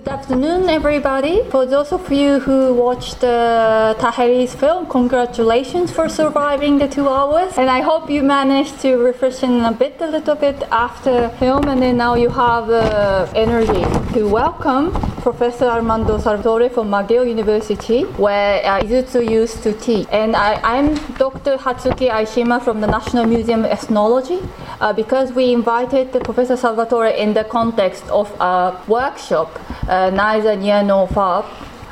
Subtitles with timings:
[0.00, 1.44] Good afternoon, everybody.
[1.50, 7.58] For those of you who watched uh, Taheri's film, congratulations for surviving the two hours.
[7.58, 11.82] And I hope you managed to refreshen a bit, a little bit after film, and
[11.82, 13.84] then now you have uh, energy
[14.14, 14.90] to welcome
[15.20, 20.06] Professor Armando Salvatore from McGill University, where uh, Izutsu used to teach.
[20.10, 21.56] And I, am Dr.
[21.56, 24.40] Hatsuki Aishima from the National Museum of Ethnology.
[24.80, 30.82] Uh, because we invited Professor Salvatore in the context of a workshop, uh, neither near
[30.82, 31.44] nor far,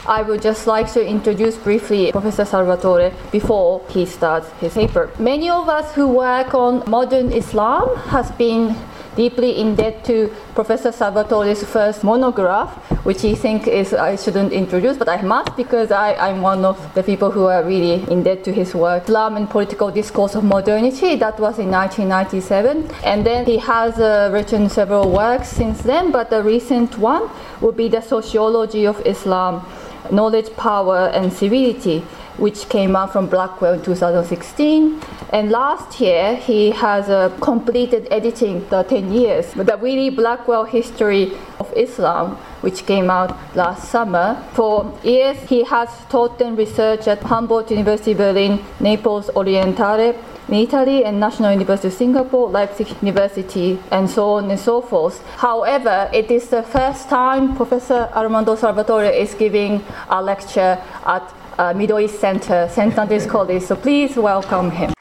[0.07, 5.11] I would just like to introduce briefly Professor Salvatore before he starts his paper.
[5.19, 8.75] Many of us who work on modern Islam has been
[9.19, 12.71] deeply in debt to Professor Salvatore's first monograph,
[13.05, 16.79] which he thinks is I shouldn't introduce, but I must because I, I'm one of
[16.95, 19.03] the people who are really in debt to his work.
[19.09, 22.89] Islam and Political Discourse of Modernity, that was in 1997.
[23.03, 27.29] And then he has uh, written several works since then, but the recent one
[27.61, 29.67] would be The Sociology of Islam,
[30.13, 32.05] Knowledge, Power, and Civility
[32.39, 35.01] which came out from Blackwell in 2016.
[35.31, 41.33] And last year, he has uh, completed editing the 10 years, the Wiley Blackwell History
[41.59, 44.43] of Islam, which came out last summer.
[44.55, 50.15] For years, he has taught and researched at Humboldt University Berlin, Naples Orientale,
[50.49, 55.23] in Italy and National University of Singapore, Leipzig University, and so on and so forth.
[55.37, 61.23] However, it is the first time Professor Armando Salvatore is giving a lecture at
[61.59, 62.71] Uh, Middle East Center.
[62.77, 63.63] Antony's College.
[63.63, 64.98] So please welcome him.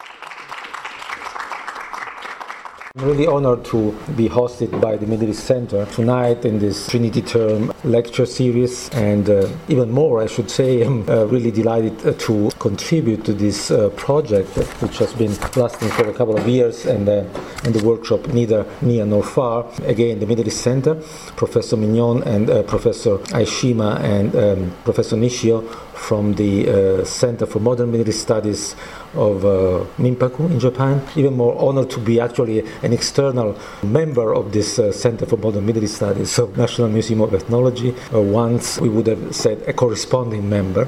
[3.01, 7.71] Really honored to be hosted by the Middle East Center tonight in this Trinity Term
[7.83, 12.49] lecture series, and uh, even more, I should say, I'm uh, really delighted uh, to
[12.59, 14.49] contribute to this uh, project,
[14.81, 17.23] which has been lasting for a couple of years, and, uh,
[17.63, 19.67] and the workshop neither near nor far.
[19.83, 20.95] Again, the Middle East Center,
[21.35, 27.91] Professor Mignon and uh, Professor Aishima and um, Professor Nishio from the Center for Modern
[27.91, 28.75] Middle East Studies
[29.13, 31.01] of uh, Minpaku in Japan.
[31.15, 35.65] Even more honored to be actually an external member of this uh, Center for Modern
[35.65, 37.95] Middle East Studies of National Museum of Ethnology.
[38.13, 40.87] Uh, once we would have said a corresponding member,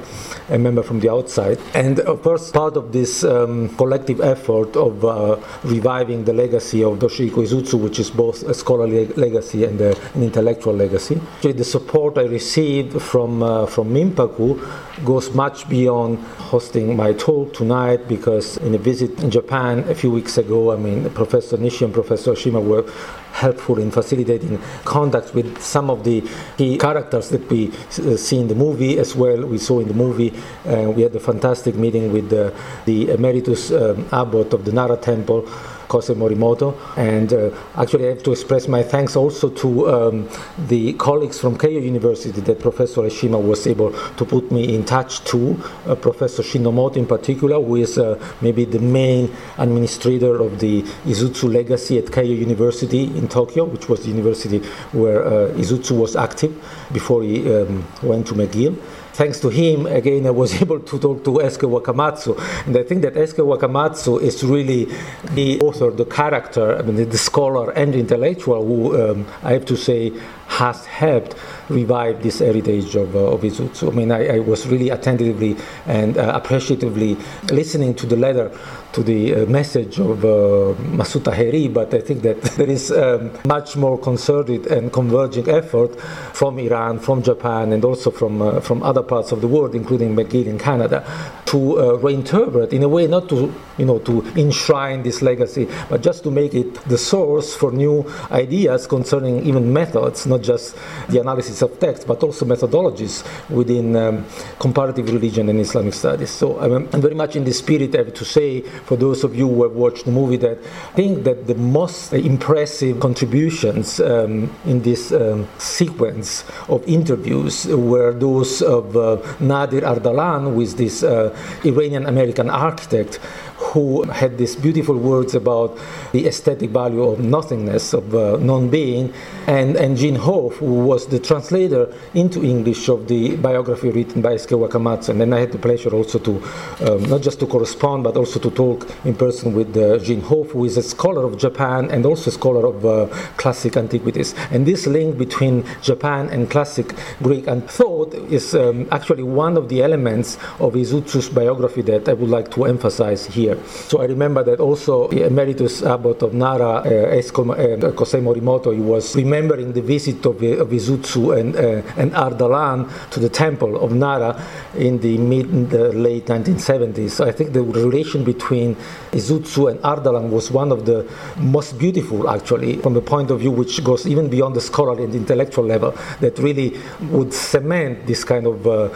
[0.49, 1.59] a member from the outside.
[1.73, 6.99] And of course, part of this um, collective effort of uh, reviving the legacy of
[6.99, 11.19] Toshihiko Izutsu, which is both a scholarly legacy and a, an intellectual legacy.
[11.35, 17.53] Actually, the support I received from, uh, from Minpaku goes much beyond hosting my talk
[17.53, 21.85] tonight because in a visit in Japan a few weeks ago, I mean, Professor Nishi
[21.85, 22.83] and Professor Shima were
[23.31, 26.21] helpful in facilitating contact with some of the
[26.57, 29.45] key characters that we uh, see in the movie as well.
[29.45, 30.33] We saw in the movie,
[30.65, 32.53] uh, we had a fantastic meeting with the,
[32.85, 35.47] the emeritus um, abbot of the Nara Temple.
[35.89, 36.77] Kosei Morimoto.
[36.95, 40.29] And uh, actually, I have to express my thanks also to um,
[40.67, 45.23] the colleagues from Keio University that Professor Aishima was able to put me in touch
[45.25, 50.83] to, uh, Professor Shinomoto in particular, who is uh, maybe the main administrator of the
[51.05, 54.59] Izutsu legacy at Keio University in Tokyo, which was the university
[54.91, 55.23] where
[55.55, 56.53] Izutsu was active
[56.93, 58.77] before he um, went to McGill
[59.19, 62.31] thanks to him, again, I was able to talk to Eisuke Wakamatsu.
[62.65, 64.85] And I think that Eisuke Wakamatsu is really
[65.33, 69.75] the author, the character, I mean, the scholar and intellectual who, um, I have to
[69.75, 70.13] say,
[70.49, 71.35] has helped
[71.69, 73.91] revive this heritage of, uh, of Izutsu.
[73.91, 75.55] I mean, I, I, was really attentively
[75.85, 77.15] and uh, appreciatively
[77.51, 78.51] listening to the letter,
[78.93, 80.73] to the uh, message of uh,
[81.19, 85.99] Taheri, but I think that there is um, much more concerted and converging effort
[86.33, 90.15] from Iran, from Japan, and also from, uh, from other parts of the world, including
[90.15, 91.05] McGill in Canada,
[91.49, 96.01] to uh, reinterpret in a way not to, you know, to enshrine this legacy, but
[96.01, 100.75] just to make it the source for new ideas concerning even methods, not just
[101.09, 104.25] the analysis of text, but also methodologies within um,
[104.59, 106.29] comparative religion and Islamic studies.
[106.29, 109.35] So I'm, I'm, very much in the spirit, I have to say, for those of
[109.35, 114.53] you who have watched the movie, that I think that the most impressive contributions um,
[114.65, 121.35] in this um, sequence of interviews were those of uh, Nader Ardalan, with this uh,
[121.63, 123.19] Iranian American architect
[123.59, 125.77] who had these beautiful words about
[126.11, 129.13] the aesthetic value of nothingness, of uh, non being,
[129.47, 134.35] and, and Jean Hoff, who was the translator into English of the biography written by
[134.35, 135.09] Eisuke Wakamatsu.
[135.09, 136.43] And then I had the pleasure also to
[136.87, 140.51] um, not just to correspond, but also to talk in person with uh, Jean Hoff,
[140.51, 143.07] who is a scholar of Japan and also a scholar of uh,
[143.37, 144.33] classic antiquities.
[144.51, 149.69] And this link between Japan and classic Greek and thought is um, actually one of
[149.69, 154.43] the elements of Izutsu's biography that I would like to emphasize here So I remember
[154.43, 160.25] that also emeritus abbot of Nara, uh, uh, Kosei Morimoto, he was remembering the visit
[160.25, 164.41] of, of Izutsu and, and Ardalan to the temple of Nara
[164.75, 167.11] in the mid the late 1970s.
[167.11, 168.75] So I think the relation between
[169.11, 171.07] Izutsu and Ardalan was one of the
[171.37, 175.15] most beautiful, actually, from the point of view which goes even beyond the scholarly and
[175.15, 176.79] intellectual level, that really
[177.09, 178.89] would cement this kind of uh,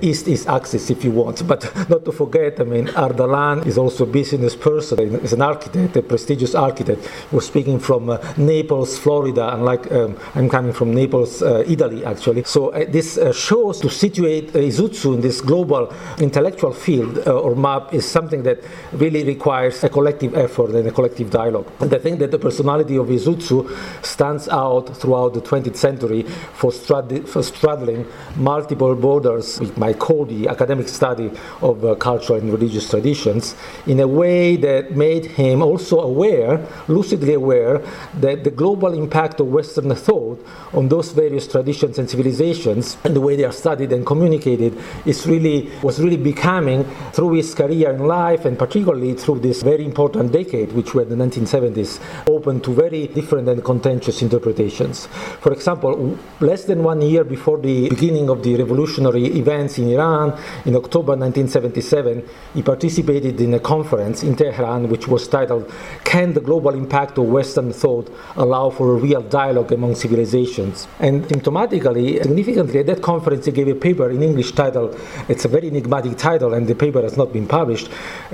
[0.00, 1.46] east-east axis, if you want.
[1.46, 5.96] But not to forget, I mean, Ardalan is also a business person, is an architect,
[5.96, 7.08] a prestigious architect.
[7.32, 12.44] Was speaking from uh, Naples, Florida, unlike um, I'm coming from Naples, uh, Italy, actually.
[12.44, 17.54] So uh, this uh, shows to situate uh, Izutsu in this global intellectual field or
[17.54, 18.58] map is something that
[18.92, 21.70] really requires a collective effort and a collective dialogue.
[21.80, 23.68] And I think that the personality of Izutsu
[24.04, 28.06] stands out throughout the 20th century for, strad- for straddling
[28.36, 31.30] multiple borders, we might call the academic study
[31.62, 33.54] of uh, cultural and religious traditions,
[33.88, 37.78] in a way that made him also aware, lucidly aware,
[38.14, 40.44] that the global impact of Western thought
[40.74, 44.76] on those various traditions and civilizations and the way they are studied and communicated
[45.06, 49.84] is really was really becoming through his career in life and particularly through this very
[49.84, 51.98] important decade, which were the 1970s,
[52.28, 55.06] open to very different and contentious interpretations.
[55.40, 60.38] For example, less than one year before the beginning of the revolutionary events in Iran,
[60.66, 65.64] in October 1977, he participated in a conference in Tehran which was titled
[66.04, 70.88] Can the Global Impact of Western Thought Allow for a Real Dialogue Among Civilizations?
[70.98, 74.90] And symptomatically, significantly, at that conference, he gave a paper in English titled,
[75.28, 77.88] it's a very enigmatic title, and the paper has not been published.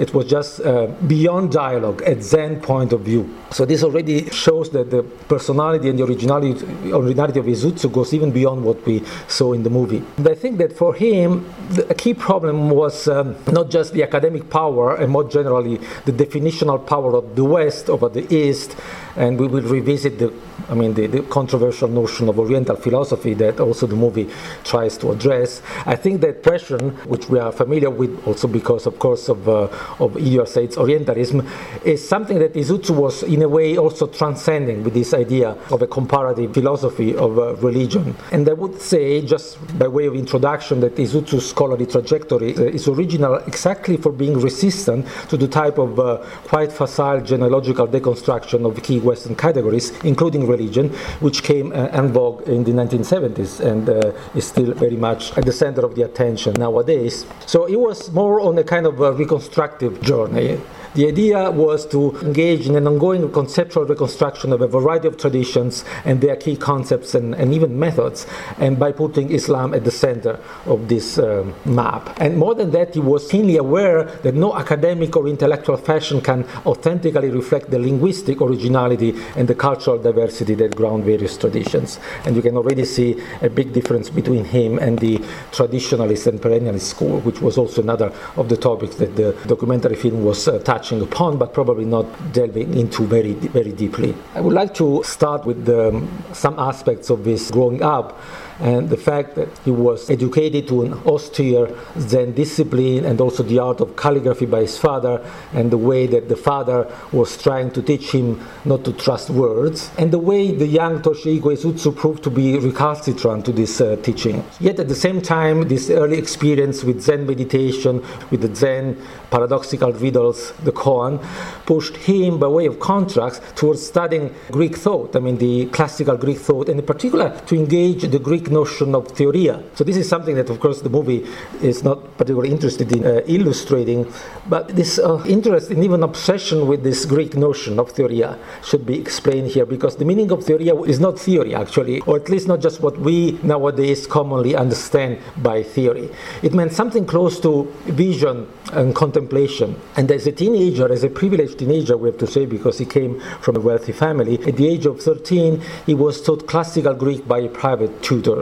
[0.05, 3.23] It was just uh, Beyond Dialogue, a Zen Point of View.
[3.51, 5.03] So this already shows that the
[5.35, 9.71] personality and the originality, originality of Izutsu goes even beyond what we saw in the
[9.71, 10.03] movie.
[10.19, 14.97] I think that for him, the key problem was um, not just the academic power
[14.97, 15.77] and more generally
[16.07, 18.77] the definitional power of the West over the East,
[19.17, 20.33] and we will revisit the
[20.69, 24.31] I mean, the, the, controversial notion of Oriental philosophy that also the movie
[24.63, 25.63] tries to address.
[25.85, 29.69] I think that question, which we are familiar with also because, of course, of, uh,
[29.99, 31.47] of Ilya Said's Orientalism,
[31.85, 35.87] is something that Izutsu was in a way also transcending with this idea of a
[35.87, 38.17] comparative philosophy of uh, religion.
[38.33, 42.89] And I would say, just by way of introduction, that Izutsu's scholarly trajectory uh, is
[42.89, 48.83] original exactly for being resistant to the type of uh, quite facile genealogical deconstruction of
[48.83, 50.89] key Western categories, including religion,
[51.21, 55.45] which came uh, en vogue in the 1970s and uh, is still very much at
[55.45, 57.27] the center of the attention nowadays.
[57.47, 60.61] So it was more on a kind of a reconstructive journey.
[60.95, 65.85] The idea was to engage in an ongoing conceptual reconstruction of a variety of traditions
[66.05, 70.39] and their key concepts and, and even methods, and by putting Islam at the center
[70.67, 72.17] of this um, map.
[72.21, 76.45] And more than that, he was keenly aware that no academic or intellectual fashion can
[76.65, 81.99] authentically reflect the linguistic originality and the cultural diversity that ground various traditions.
[82.25, 85.19] And you can already see a big difference between him and the
[85.51, 90.23] traditionalist and perennialist school, which was also another of the topics that the documentary film
[90.23, 94.15] was uh, touching touching upon, but probably not delving into very, very deeply.
[94.35, 98.21] I would like to start with um, some aspects of this growing up
[98.61, 101.69] and the fact that he was educated to an austere
[101.99, 106.29] Zen discipline and also the art of calligraphy by his father, and the way that
[106.29, 110.67] the father was trying to teach him not to trust words, and the way the
[110.67, 114.45] young Toshihiko Izutsu proved to be recalcitrant to this uh, teaching.
[114.61, 119.01] Yet at the same time, this early experience with Zen meditation, with the Zen
[119.31, 121.21] paradoxical riddles, the koan,
[121.67, 126.39] pushed him, by way of contrast, towards studying Greek thought, I mean the classical Greek
[126.39, 129.63] thought, and in particular to engage the Greek Greek notion of theoria.
[129.75, 131.25] So this is something that, of course, the movie
[131.63, 134.07] is not particularly interested in uh, illustrating,
[134.49, 139.01] but this uh, interest and even obsession with this Greek notion of theoria should be
[139.01, 142.61] explained here because the meaning of theoria is not theory, actually, or at least not
[142.61, 146.11] just what we nowadays commonly understand by theory.
[146.43, 149.81] It meant something close to vision and contemplation.
[149.97, 153.21] And as a teenager, as a privileged teenager, we have to say, because he came
[153.41, 157.39] from a wealthy family, at the age of 13, he was taught classical Greek by
[157.39, 158.34] a private tutor.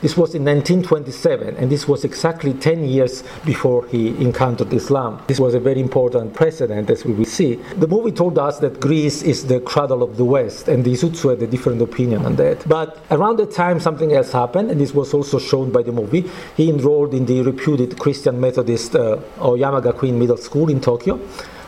[0.00, 5.22] This was in 1927, and this was exactly 10 years before he encountered Islam.
[5.26, 7.54] This was a very important precedent, as we will see.
[7.76, 11.30] The movie told us that Greece is the cradle of the West, and the Izutsu
[11.30, 12.68] had a different opinion on that.
[12.68, 16.30] But around the time, something else happened, and this was also shown by the movie.
[16.56, 21.20] He enrolled in the reputed Christian Methodist uh, Aoyama Gakuin Middle School in Tokyo.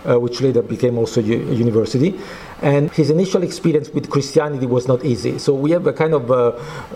[0.06, 2.14] Uh, which later became also a university.
[2.62, 5.38] And his initial experience with Christianity was not easy.
[5.38, 6.52] So we have a kind of a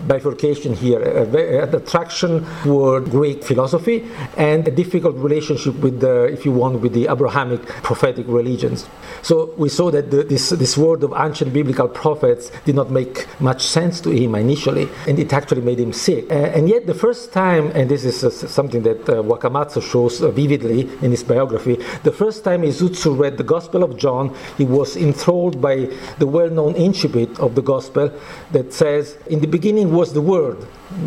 [0.07, 6.53] bifurcation here an attraction toward Greek philosophy and a difficult relationship with the, if you
[6.53, 8.87] want, with the Abrahamic prophetic religions.
[9.23, 13.27] So we saw that the, this, this word of ancient biblical prophets did not make
[13.41, 16.31] much sense to him initially, and it actually made him sick.
[16.31, 20.21] Uh, and yet, the first time, and this is uh, something that uh, Wakamatsu shows
[20.21, 24.65] uh, vividly in his biography, the first time Izutsu read the Gospel of John, he
[24.65, 25.89] was enthralled by
[26.19, 28.13] the well known incipit of the Gospel
[28.51, 30.57] that says, In the beginning was the Word,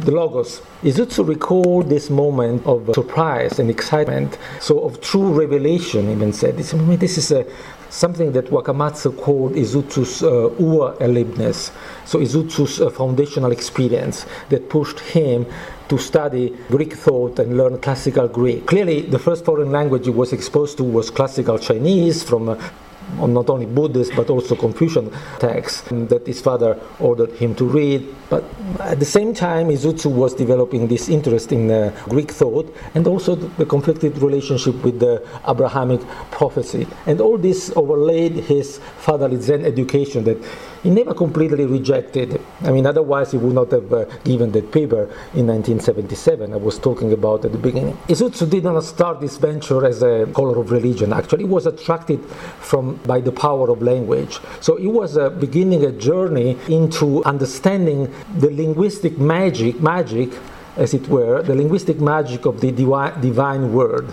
[0.01, 0.63] the Logos.
[0.83, 6.57] Izutsu recalled this moment of surprise and excitement, so of true revelation, even said.
[6.57, 7.47] This, this is a
[7.95, 11.71] something that Wakamatsu called Izutsu's uh, Ur-Erlebnis,
[12.05, 15.47] so Izutsu's uh, foundational experience that pushed him
[15.89, 18.67] to study Greek thought and learn classical Greek.
[18.67, 22.57] Clearly, the first foreign language he was exposed to was classical Chinese from uh,
[23.27, 28.15] not only Buddhist but also Confucian texts that his father ordered him to read.
[28.31, 28.45] But
[28.81, 33.35] at the same time, Izutsu was developing this interest in uh, Greek thought and also
[33.35, 36.01] the conflicted relationship with the Abrahamic
[36.31, 36.87] prophecy.
[37.07, 40.39] And all this overlaid his fatherly Zen education that
[40.85, 42.41] he never completely rejected.
[42.61, 46.79] I mean, otherwise he would not have uh, given that paper in 1977 I was
[46.79, 47.97] talking about at the beginning.
[48.07, 51.13] Izutsu did not start this venture as a color of religion.
[51.15, 52.23] Actually, he was attracted
[52.61, 54.39] from by the power of language.
[54.61, 60.31] So he was uh, beginning a journey into understanding the linguistic magic, magic,
[60.77, 64.13] as it were, the linguistic magic of the divi- divine word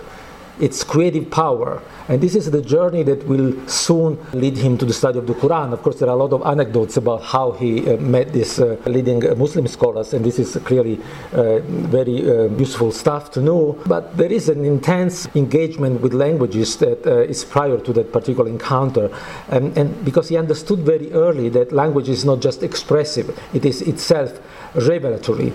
[0.60, 1.82] its creative power.
[2.08, 5.34] And this is the journey that will soon lead him to the study of the
[5.34, 5.72] Quran.
[5.72, 8.76] Of course, there are a lot of anecdotes about how he uh, met these uh,
[8.86, 11.00] leading uh, Muslim scholars, and this is clearly
[11.34, 13.80] uh, very uh, useful stuff to know.
[13.86, 19.10] But there is an intense engagement with languages that is prior to that particular encounter.
[19.50, 23.82] And, and because he understood very early that language is not just expressive, it is
[23.82, 24.40] itself
[24.76, 25.54] revelatory.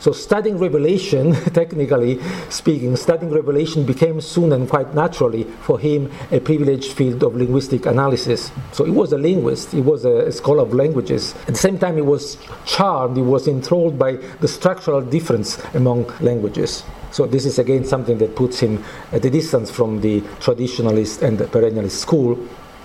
[0.00, 6.40] So studying Revelation, technically speaking, studying Revelation became soon and quite naturally for him a
[6.40, 8.52] privileged field of linguistic analysis.
[8.72, 11.34] So he was a linguist, he was a scholar of languages.
[11.42, 16.06] At the same time, he was charmed, he was enthralled by the structural difference among
[16.20, 16.84] languages.
[17.10, 21.38] So this is again something that puts him at a distance from the traditionalist and
[21.38, 22.38] the perennialist school.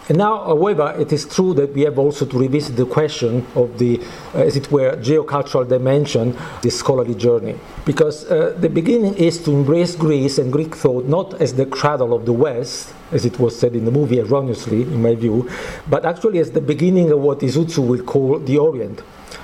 [0.10, 3.78] And now, however, it is true that we have also to revisit the question of
[3.78, 4.02] the,
[4.36, 7.56] uh, as it were, geocultural dimension, this scholarly journey.
[7.86, 12.14] Because uh, the beginning is to embrace Greece and Greek thought not as the cradle
[12.14, 15.50] of the West, as it was said in the movie erroneously, in my view,
[15.90, 19.02] but actually as the beginning of what Izutsu will call the Orient,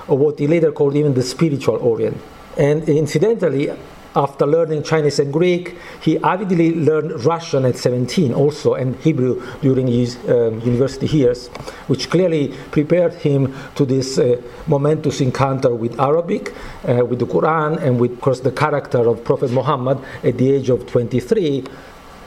[0.09, 2.17] or what he later called even the spiritual Orient.
[2.57, 3.71] And incidentally,
[4.15, 9.87] after learning Chinese and Greek, he avidly learned Russian at 17 also and Hebrew during
[9.87, 11.47] his um, university years,
[11.87, 16.53] which clearly prepared him to this uh, momentous encounter with Arabic,
[16.87, 20.51] uh, with the Quran, and with, of course, the character of Prophet Muhammad at the
[20.51, 21.63] age of 23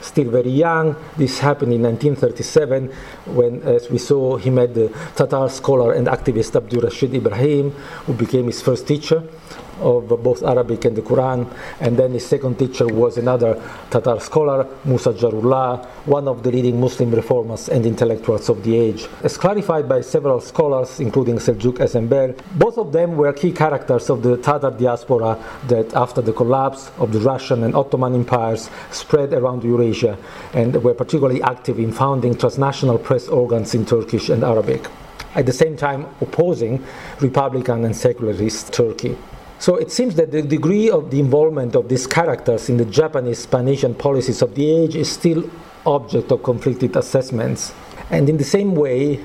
[0.01, 0.95] still very young.
[1.17, 2.91] This happened in 1937
[3.33, 7.71] when, as we saw, he met the Tatar scholar and activist Abdul Rashid Ibrahim,
[8.05, 9.23] who became his first teacher
[9.83, 11.45] of both Arabic and the Quran.
[11.79, 13.61] And then his second teacher was another
[13.91, 19.07] Tatar scholar, Musa Jarullah, one of the leading Muslim reformers and intellectuals of the age.
[19.21, 24.23] As clarified by several scholars, including Selçuk Esenbel, both of them were key characters of
[24.23, 25.37] the Tatar diaspora
[25.67, 30.17] that, after the collapse of the Russian and Ottoman empires, spread around Eurasia
[30.53, 34.87] and were particularly active in founding transnational press organs in Turkish and Arabic
[35.35, 36.83] at the same time opposing
[37.19, 39.17] Republican and secularist Turkey.
[39.63, 43.39] So it seems that the degree of the involvement of these characters in the Japanese
[43.39, 45.49] Spanish and policies of the age is still
[45.85, 47.73] object of conflicted assessments.
[48.09, 49.23] And in the same way,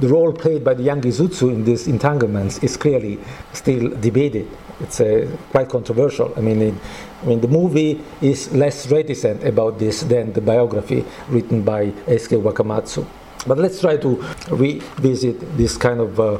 [0.00, 3.18] the role played by the young Izutsu in these entanglements is clearly
[3.52, 4.48] still debated.
[4.80, 6.32] It's uh, quite controversial.
[6.34, 6.74] I mean, it,
[7.22, 12.40] I mean, the movie is less reticent about this than the biography written by Eisuke
[12.40, 13.06] Wakamatsu.
[13.46, 16.38] But let's try to revisit this kind of uh,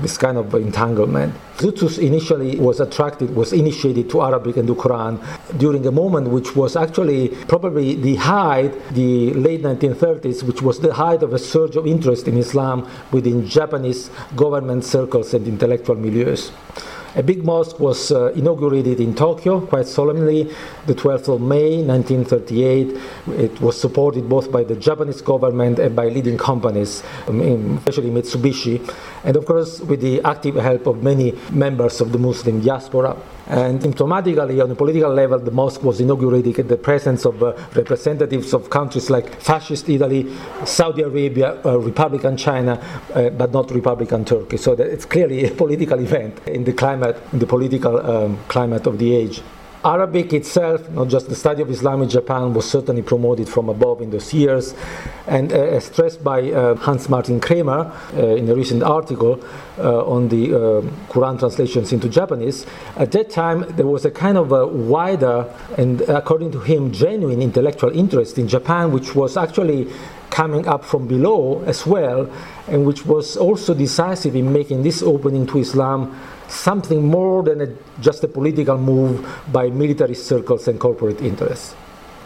[0.00, 1.34] this kind of entanglement.
[1.58, 5.18] Izutsu initially was attracted, was initiated to Arabic and the Quran
[5.58, 10.94] during a moment which was actually probably the height, the late 1930s, which was the
[10.94, 16.52] height of a surge of interest in Islam within Japanese government circles and intellectual milieus.
[17.16, 20.54] A big mosque was uh, inaugurated in Tokyo quite solemnly
[20.86, 22.96] the 12th of May 1938.
[23.40, 28.86] It was supported both by the Japanese government and by leading companies, um, especially Mitsubishi
[29.24, 33.16] and of course with the active help of many members of the Muslim diaspora.
[33.48, 37.54] And symptomatically, on a political level, the mosque was inaugurated in the presence of uh,
[37.74, 40.30] representatives of countries like fascist Italy,
[40.66, 42.78] Saudi Arabia, uh, Republican China,
[43.14, 44.58] uh, but not Republican Turkey.
[44.58, 48.98] So it's clearly a political event in the climate, in the political um, climate of
[48.98, 49.40] the age.
[49.88, 54.02] Arabic itself, not just the study of Islam in Japan, was certainly promoted from above
[54.02, 54.74] in those years.
[55.26, 59.42] And uh, stressed by uh, Hans Martin Kramer uh, in a recent article
[59.78, 60.58] uh, on the uh,
[61.08, 62.66] Quran translations into Japanese,
[62.96, 65.46] at that time there was a kind of a wider
[65.78, 69.88] and, according to him, genuine intellectual interest in Japan, which was actually
[70.30, 72.30] coming up from below as well,
[72.68, 76.14] and which was also decisive in making this opening to Islam
[76.48, 81.74] something more than a, just a political move by military circles and corporate interests.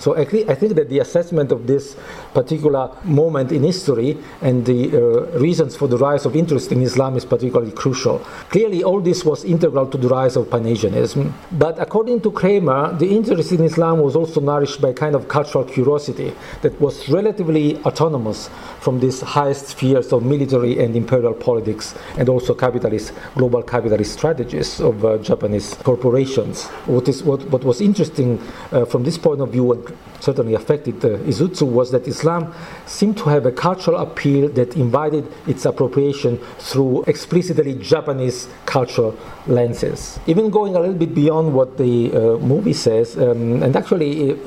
[0.03, 1.97] So I, I think that the assessment of this
[2.35, 7.17] particular moment in history and the uh, reasons for the rise of interest in Islam
[7.17, 8.19] is particularly crucial.
[8.51, 11.33] Clearly, all this was integral to the rise of Pan-Asianism.
[11.53, 15.29] But according to Kramer, the interest in Islam was also nourished by a kind of
[15.29, 16.33] cultural curiosity
[16.63, 22.55] that was relatively autonomous from these highest spheres of military and imperial politics and also
[22.55, 26.67] capitalist, global capitalist strategies of uh, Japanese corporations.
[26.87, 28.41] What, is, what, what was interesting
[28.73, 32.55] uh, from this point of view certainly affected uh, Izutsu was that Islam
[32.87, 40.21] seemed to have a cultural appeal that invited its appropriation through explicitly Japanese cultural lenses.
[40.27, 44.39] Even going a little bit beyond what the uh, movie says, um, and actually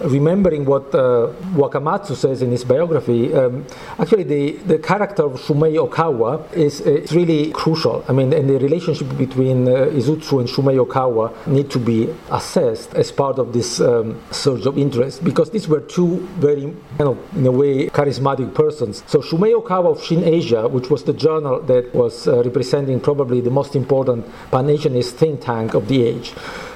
[0.00, 3.64] remembering what uh, Wakamatsu says in his biography, um,
[3.98, 6.82] actually the, the character of Shumei Okawa is
[7.12, 8.04] really crucial.
[8.08, 12.94] I mean, and the relationship between uh, Izutsu and Shumei Okawa need to be assessed
[12.94, 17.36] as part of this um, surge of interest because these were two very, kind of,
[17.36, 19.02] in a way, charismatic persons.
[19.06, 23.40] So Shumei Okawa of Shin Asia, which was the journal that was uh, representing probably
[23.40, 26.34] the most important Pan-Asianist think tank of the age,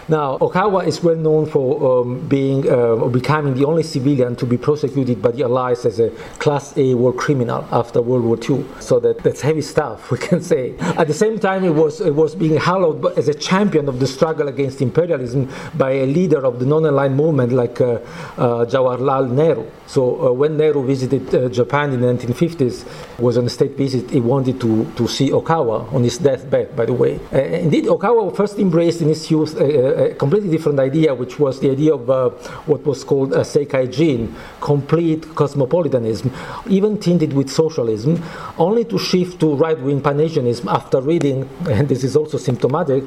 [0.08, 4.58] now, Okawa is well known for um, being uh, becoming the only civilian to be
[4.58, 8.64] prosecuted by the Allies as a Class A war criminal after World War II.
[8.80, 10.76] So that, that's heavy stuff, we can say.
[10.98, 14.06] At the same time, it was it was being hallowed as a champion of the
[14.06, 18.00] struggle against imperialism by a leader of the non-aligned movement like uh,
[18.36, 19.66] uh, Jawaharlal Nehru.
[19.92, 24.08] So uh, when Nehru visited uh, Japan in the 1950s, was on a state visit,
[24.10, 27.20] he wanted to, to see Okawa on his deathbed, by the way.
[27.30, 31.60] Uh, indeed, Okawa first embraced in his youth a, a, completely different idea, which was
[31.60, 32.30] the idea of uh,
[32.64, 36.32] what was called a Seikai Jin, complete cosmopolitanism,
[36.70, 38.18] even tinted with socialism,
[38.56, 43.04] only to shift to right-wing Pan-Asianism after reading, and this is also symptomatic,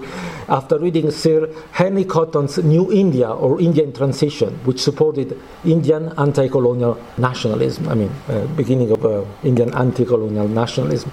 [0.49, 7.01] after reading Sir Henry Cotton's New India or Indian Transition, which supported Indian anti-colonial colonial
[7.17, 11.11] nationalism, I mean, uh, beginning of uh, Indian anti colonial nationalism.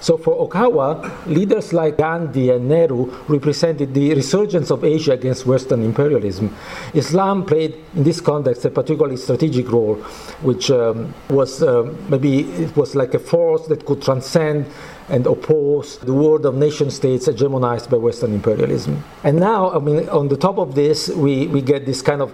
[0.00, 5.82] So for Okawa, leaders like Gandhi and Nehru represented the resurgence of Asia against Western
[5.82, 6.54] imperialism.
[6.94, 9.96] Islam played in this context a particularly strategic role,
[10.42, 14.66] which um, was uh, maybe it was like a force that could transcend
[15.08, 19.02] and oppose the world of nation states hegemonized by Western imperialism.
[19.24, 22.32] And now, I mean, on the top of this, we, we get this kind of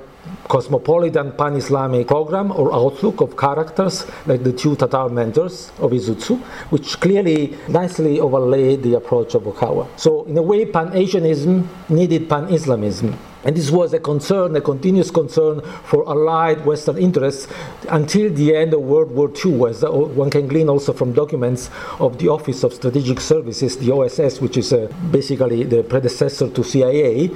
[0.48, 6.38] cosmopolitan pan-Islamic program or outlook of characters like the two Tatar mentors of Izutsu,
[6.70, 9.88] which clearly nicely overlay the approach of Okawa.
[9.98, 13.16] So in a way, Pan-Asianism needed Pan-Islamism.
[13.44, 17.46] And this was a concern, a continuous concern for allied Western interests
[17.90, 21.68] until the end of World War II, as one can glean also from documents
[22.00, 26.64] of the Office of Strategic Services, the OSS, which is uh, basically the predecessor to
[26.64, 27.26] CIA,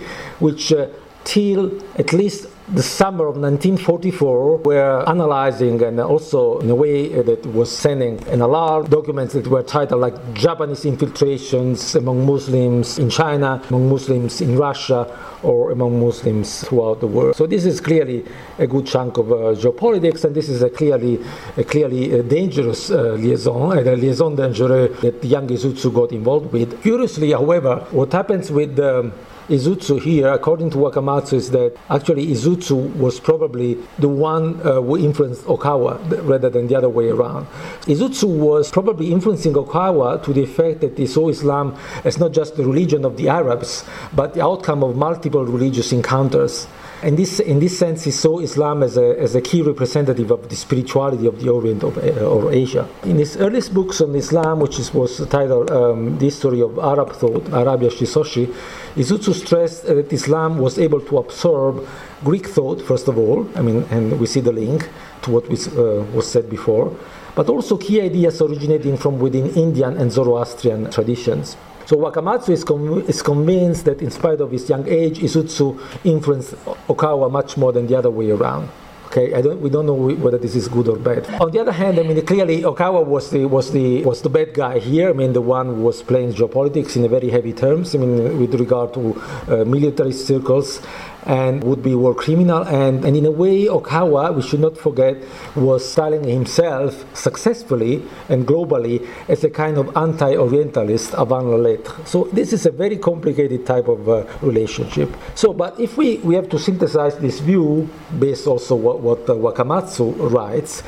[0.40, 0.88] which uh,
[1.24, 7.44] till at least the summer of 1944 were analyzing and also in a way that
[7.46, 13.62] was sending an alarm documents that were titled like Japanese infiltrations among Muslims in China,
[13.70, 15.06] among Muslims in Russia,
[15.42, 17.36] or among Muslims throughout the world.
[17.36, 18.24] So this is clearly
[18.58, 21.24] a good chunk of uh, geopolitics, and this is a clearly,
[21.56, 26.52] a clearly a uh, dangerous uh, liaison, a liaison dangereux that young Izutsu got involved
[26.52, 26.82] with.
[26.82, 29.10] Curiously, however, what happens with the
[29.48, 34.98] Izutsu here, according to Wakamatsu, is that actually Izutsu was probably the one uh, who
[34.98, 37.46] influenced Okawa rather than the other way around.
[37.86, 42.56] Izutsu was probably influencing Okawa to the effect that he saw Islam as not just
[42.56, 43.84] the religion of the Arabs,
[44.14, 46.66] but the outcome of multiple religious encounters
[47.00, 50.48] And this, in this sense, he saw Islam as a, as a key representative of
[50.48, 52.88] the spirituality of the Orient of, uh, or Asia.
[53.04, 57.12] In his earliest books on Islam, which is, was titled um, The History of Arab
[57.12, 58.52] Thought, Arabia Shisoshi,
[58.96, 61.86] Izutsu stressed that Islam was able to absorb
[62.24, 64.88] Greek thought, first of all, I mean, and we see the link
[65.22, 66.96] to what was, uh, was said before,
[67.36, 71.56] but also key ideas originating from within Indian and Zoroastrian traditions.
[71.88, 76.52] So Wakamatsu is, com- is convinced that in spite of his young age, Izutsu influenced
[76.86, 78.68] Okawa much more than the other way around.
[79.06, 81.24] Okay, don't, we don't know whether this is good or bad.
[81.40, 84.52] On the other hand, I mean, clearly Okawa was the was the was the bad
[84.52, 85.08] guy here.
[85.08, 87.94] I mean, the one who was playing geopolitics in a very heavy terms.
[87.94, 90.82] I mean, with regard to uh, military circles,
[91.28, 92.62] and would be war criminal.
[92.66, 95.16] And, and in a way, Okawa, we should not forget,
[95.54, 101.94] was styling himself successfully and globally as a kind of anti-Orientalist avant la lettre.
[102.06, 105.14] So this is a very complicated type of uh, relationship.
[105.34, 107.88] So, but if we, we have to synthesize this view
[108.18, 110.82] based also what, what uh, Wakamatsu writes,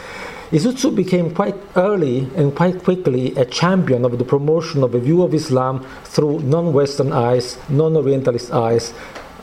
[0.51, 5.23] Izutsu became quite early and quite quickly a champion of the promotion of a view
[5.23, 8.93] of Islam through non-Western eyes, non-Orientalist eyes,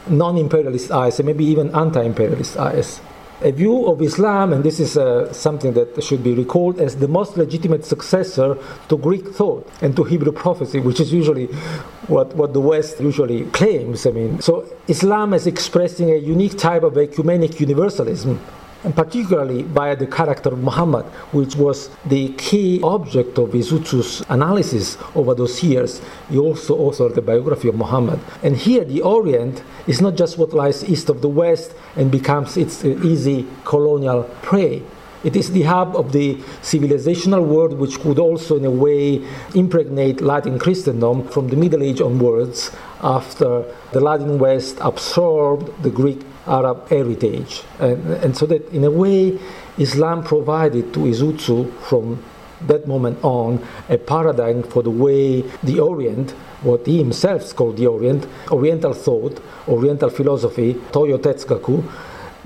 [0.10, 3.02] non-imperialist eyes, and maybe even anti-imperialist eyes.
[3.42, 7.08] A view of Islam, and this is uh, something that should be recalled as the
[7.08, 8.58] most legitimate successor
[8.90, 11.46] to Greek thought and to Hebrew prophecy, which is usually
[12.08, 14.08] what, what the West usually claims.
[14.08, 18.40] I mean, so Islam is expressing a unique type of ecumenic universalism
[18.84, 24.98] and particularly by the character of Muhammad, which was the key object of Izutsu's analysis
[25.16, 26.02] over those years.
[26.30, 28.20] He also authored the biography of Muhammad.
[28.44, 32.58] And here, the Orient is not just what lies east of the West and becomes
[32.58, 34.84] its uh, easy colonial prey.
[35.24, 40.22] It is the hub of the civilizational world, which could also, in a way, impregnate
[40.22, 46.88] Latin Christendom from the Middle Age onwards after the Latin West absorbed the Greek Arab
[46.90, 47.64] heritage.
[47.80, 49.38] And, and so that, in a way,
[49.78, 52.24] Islam provided to Izutsu from
[52.62, 56.32] that moment on a paradigm for the way the Orient,
[56.64, 61.84] what he himself called the Orient, Oriental thought, Oriental philosophy, Toyo Tetsugaku,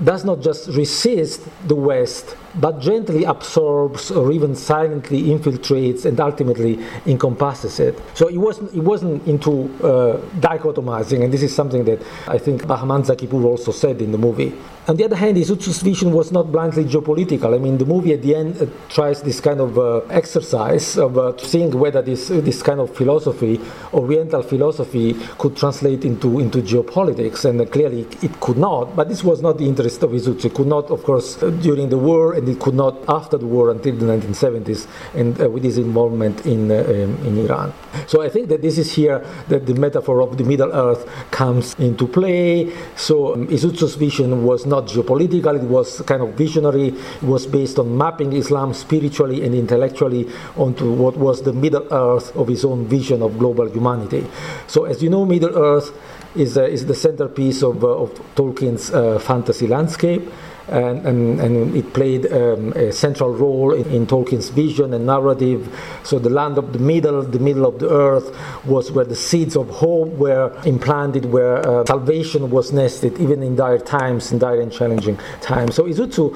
[0.02, 6.78] does not just resist the West, but gently absorbs or even silently infiltrates and ultimately
[7.06, 7.98] encompasses it.
[8.14, 12.66] So it wasn't, it wasn't into uh, dichotomizing, and this is something that I think
[12.66, 14.52] Bahman Zakipur also said in the movie.
[14.88, 17.54] On the other hand, Izutsu's vision was not blindly geopolitical.
[17.54, 21.16] I mean, the movie at the end uh, tries this kind of uh, exercise of
[21.16, 23.60] uh, seeing whether this, this kind of philosophy,
[23.94, 28.96] Oriental philosophy, could translate into, into geopolitics, and clearly it could not.
[28.96, 30.46] But this was not the interest of Izutsu.
[30.46, 33.70] It could not, of course, during the war, and it could not after the war
[33.70, 37.72] until the 1970s, and uh, with his involvement in, uh, in Iran.
[38.08, 41.74] So I think that this is here that the metaphor of the Middle Earth comes
[41.74, 42.72] into play.
[42.96, 47.78] So um, Izutsu's vision was not geopolitical, it was kind of visionary, it was based
[47.78, 52.86] on mapping Islam spiritually and intellectually onto what was the Middle Earth of his own
[52.86, 54.26] vision of global humanity.
[54.66, 55.92] So, as you know, Middle Earth
[56.34, 60.28] is, uh, is the centerpiece of, uh, of Tolkien's uh, fantasy landscape
[60.72, 65.68] and, and, and it played um, a central role in, in, Tolkien's vision and narrative.
[66.04, 69.56] So the land of the middle, the middle of the earth, was where the seeds
[69.56, 74.60] of hope were implanted, where uh, salvation was nested, even in dire times, in dire
[74.60, 75.74] and challenging times.
[75.74, 76.34] So Izutsu,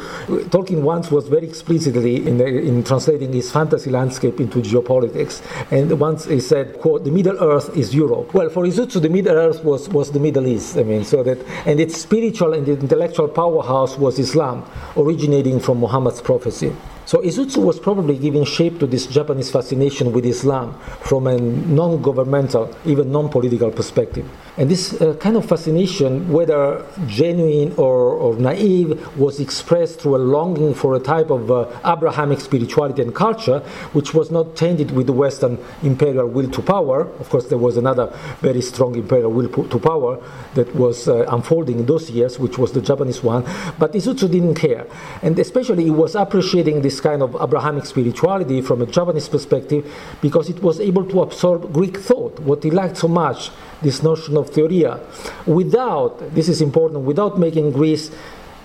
[0.50, 5.98] Tolkien once was very explicitly in, the, in translating his fantasy landscape into geopolitics, and
[5.98, 9.64] once he said, "quote The Middle Earth is Europe." Well, for Izutsu, the Middle Earth
[9.64, 10.76] was was the Middle East.
[10.76, 14.64] I mean, so that and its spiritual and intellectual powerhouse was Islam,
[14.96, 16.72] originating from Muhammad's prophecy.
[17.06, 22.76] So Izutsu was probably giving shape to this Japanese fascination with Islam from a non-governmental,
[22.84, 24.28] even non-political perspective.
[24.56, 30.18] And this uh, kind of fascination, whether genuine or, or, naive, was expressed through a
[30.18, 33.60] longing for a type of uh, Abrahamic spirituality and culture,
[33.92, 37.02] which was not tainted with the Western imperial will to power.
[37.20, 38.06] Of course, there was another
[38.40, 40.20] very strong imperial will to power
[40.54, 43.44] that was uh, unfolding in those years, which was the Japanese one.
[43.78, 44.86] But Izutsu didn't care.
[45.22, 50.48] And especially, he was appreciating this kind of Abrahamic spirituality from a Japanese perspective because
[50.48, 53.50] it was able to absorb Greek thought, what he liked so much
[53.82, 55.00] this notion of theoria,
[55.46, 58.10] without, this is important, without making Greece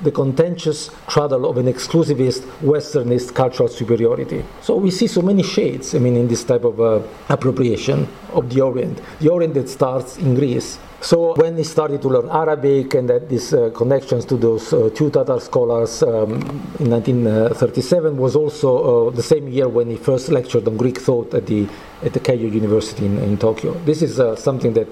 [0.01, 4.43] the contentious cradle of an exclusivist Westernist cultural superiority.
[4.61, 8.49] So we see so many shades, I mean, in this type of uh, appropriation of
[8.49, 8.99] the Orient.
[9.19, 10.79] The Orient that starts in Greece.
[11.01, 14.91] So when he started to learn Arabic and that these uh, connections to those uh,
[14.93, 16.33] two Tatar scholars um,
[16.79, 21.33] in 1937 was also uh, the same year when he first lectured on Greek thought
[21.33, 21.67] at the
[22.03, 23.73] at the Keio University in, in Tokyo.
[23.83, 24.87] This is uh, something that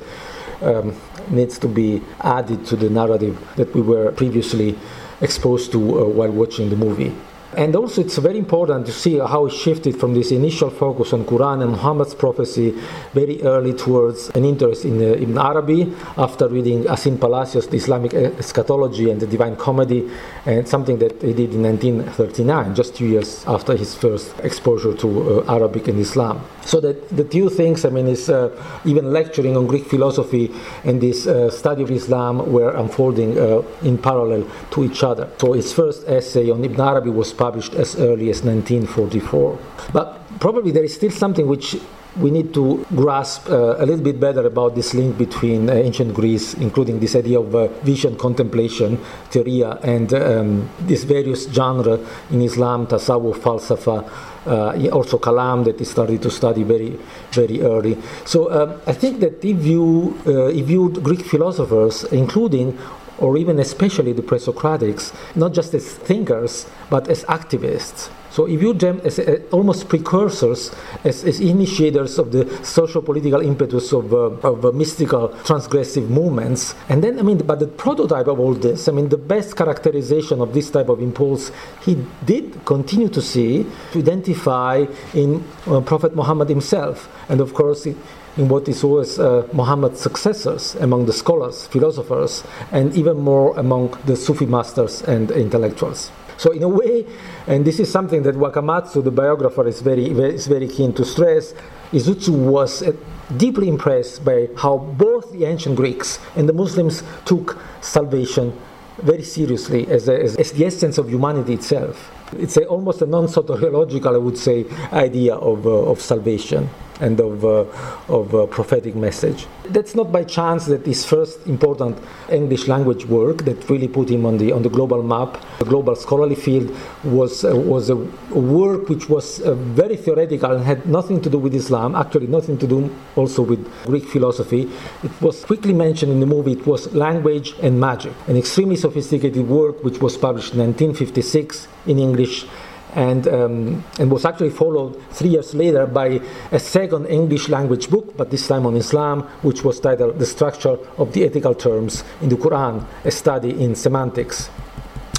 [0.61, 0.95] um,
[1.29, 4.75] needs to be added to the narrative that we were previously
[5.21, 7.15] exposed to uh, while watching the movie.
[7.57, 11.25] And also, it's very important to see how it shifted from this initial focus on
[11.25, 12.75] Quran and Muhammad's prophecy
[13.13, 19.09] very early towards an interest in, uh, Ibn Arabi after reading Asin Palacios' Islamic Eschatology
[19.09, 20.07] and the Divine Comedy,
[20.45, 25.41] and something that he did in 1939, just two years after his first exposure to
[25.41, 26.41] uh, Arabic and Islam.
[26.61, 28.51] So that the two things, I mean, is uh,
[28.85, 30.51] even lecturing on Greek philosophy
[30.83, 35.27] and this uh, study of Islam were unfolding uh, in parallel to each other.
[35.39, 39.57] So his first essay on Ibn Arabi was published as early as 1944.
[39.93, 41.77] But probably there is still something which
[42.17, 46.13] we need to grasp uh, a little bit better about this link between uh, ancient
[46.13, 48.97] Greece, including this idea of uh, vision, contemplation,
[49.29, 51.99] theoria, and um, these various genres
[52.31, 54.09] in Islam, tasawwuf, falsafa,
[54.47, 56.97] uh, also kalam that he started to study very,
[57.31, 57.97] very early.
[58.25, 62.77] So um, I think that if you, uh, he viewed Greek philosophers, including
[63.19, 68.09] or even especially the pre-Socratics, not just as thinkers, but as activists.
[68.31, 70.71] So he viewed them as uh, almost precursors,
[71.03, 76.75] as, as, initiators of the social-political impetus of, uh, of uh, mystical transgressive movements.
[76.89, 80.41] And then, I mean, but the prototype of all this, I mean, the best characterization
[80.41, 81.51] of this type of impulse,
[81.81, 87.09] he did continue to see, to identify in uh, Prophet Muhammad himself.
[87.29, 87.87] And of course,
[88.37, 93.97] in what is always uh, Muhammad's successors among the scholars, philosophers, and even more among
[94.05, 96.11] the Sufi masters and intellectuals.
[96.37, 97.05] So in a way,
[97.47, 101.03] and this is something that Wakamatsu, the biographer, is very, very, is very keen to
[101.03, 101.53] stress,
[101.91, 102.93] Izutsu was uh,
[103.35, 108.57] deeply impressed by how both the ancient Greeks and the Muslims took salvation
[108.99, 112.09] very seriously as, a, as, as the essence of humanity itself.
[112.37, 117.45] It's a, almost a non-soteriological, I would say, idea of, uh, of salvation and of,
[117.45, 117.65] uh,
[118.07, 119.47] of uh, prophetic message.
[119.69, 121.97] That's not by chance that his first important
[122.29, 125.95] English language work that really put him on the, on the global map, the global
[125.95, 131.29] scholarly field, was, uh, was a work which was very theoretical and had nothing to
[131.29, 134.69] do with Islam, actually nothing to do also with Greek philosophy.
[135.03, 139.47] It was quickly mentioned in the movie, it was Language and Magic, an extremely sophisticated
[139.47, 142.45] work which was published in 1956 in English
[142.95, 146.19] and, um, and was actually followed three years later by
[146.51, 150.77] a second English language book, but this time on Islam, which was titled The Structure
[150.97, 154.49] of the Ethical Terms in the Quran, a study in semantics.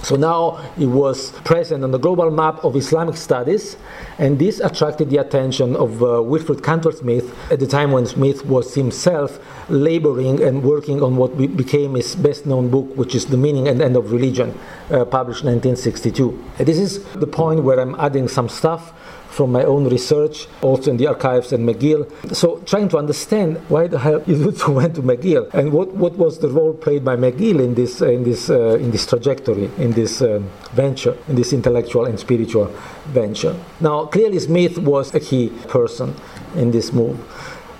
[0.02, 3.76] So now it was present on the global map of Islamic studies,
[4.18, 8.46] and this attracted the attention of uh, Wilfred Cantwell Smith at the time when Smith
[8.46, 13.26] was himself laboring and working on what be- became his best known book, which is
[13.26, 14.58] The Meaning and End of Religion,
[14.90, 16.44] uh, published in 1962.
[16.58, 18.92] And this is the point where I'm adding some stuff
[19.30, 22.06] from my own research, also in the archives at McGill.
[22.34, 26.38] So trying to understand why the hell Izutsu went to McGill and what, what was
[26.38, 30.20] the role played by McGill in this, in this, uh, in this trajectory, in this
[30.20, 32.66] um, venture, in this intellectual and spiritual
[33.06, 33.56] venture.
[33.80, 36.14] Now, clearly Smith was a key person
[36.56, 37.18] in this move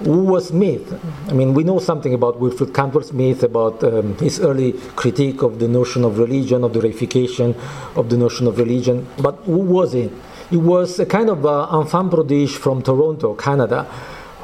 [0.05, 0.99] who was Smith?
[1.29, 5.59] I mean, we know something about Wilfred Cantwell Smith, about um, his early critique of
[5.59, 7.55] the notion of religion, of the reification
[7.97, 10.11] of the notion of religion, but who was he?
[10.51, 13.87] He was a kind of uh, enfant prodige from Toronto, Canada,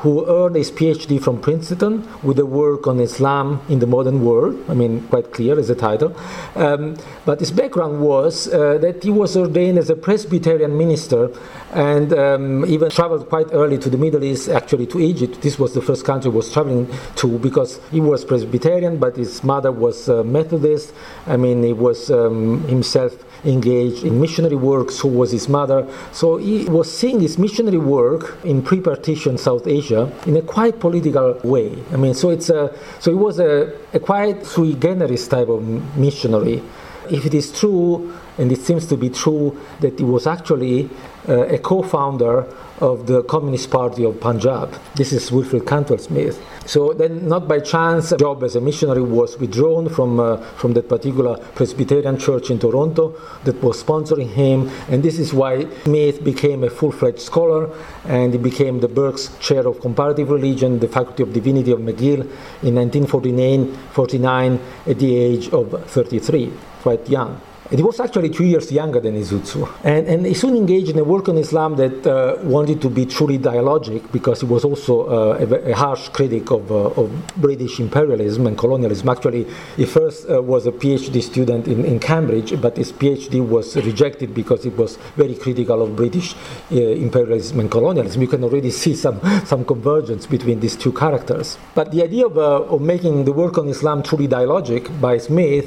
[0.06, 4.54] who earned his PhD from Princeton with a work on Islam in the modern world.
[4.68, 6.16] I mean, quite clear as the title.
[6.54, 11.32] Um, but his background was uh, that he was ordained as a Presbyterian minister
[11.72, 15.42] and um, even traveled quite early to the Middle East, actually to Egypt.
[15.42, 19.42] This was the first country he was traveling to because he was Presbyterian, but his
[19.42, 20.94] mother was uh, Methodist.
[21.26, 25.86] I mean, he was um, himself engaged in missionary work, so was his mother.
[26.12, 31.38] So he was seeing his missionary work in pre-partition South Asia in a quite political
[31.44, 31.76] way.
[31.92, 35.62] I mean, so it's a, so he was a, a quite sui generis type of
[35.96, 36.62] missionary.
[37.08, 40.90] If it is true, and it seems to be true, that he was actually
[41.28, 42.46] uh, a co-founder
[42.80, 44.78] of the Communist Party of Punjab.
[44.94, 46.42] This is Wilfred Cantwell Smith.
[46.66, 50.72] So then, not by chance, a job as a missionary was withdrawn from, uh, from
[50.74, 54.70] that particular Presbyterian church in Toronto that was sponsoring him.
[54.88, 57.70] And this is why Smith became a full fledged scholar
[58.04, 62.20] and he became the Birks Chair of Comparative Religion, the Faculty of Divinity of McGill
[62.62, 67.40] in 1949 49 at the age of 33, quite young.
[67.70, 69.68] He was actually two years younger than Izutsu.
[69.82, 73.06] And, and he soon engaged in a work on Islam that uh, wanted to be
[73.06, 77.80] truly dialogic because he was also uh, a, a, harsh critic of, uh, of, British
[77.80, 79.08] imperialism and colonialism.
[79.08, 83.76] Actually, he first uh, was a PhD student in, in Cambridge, but his PhD was
[83.76, 86.34] rejected because it was very critical of British
[86.70, 88.22] uh, imperialism and colonialism.
[88.22, 91.58] You can already see some, some convergence between these two characters.
[91.74, 95.66] But the idea of, uh, of making the work on Islam truly dialogic by Smith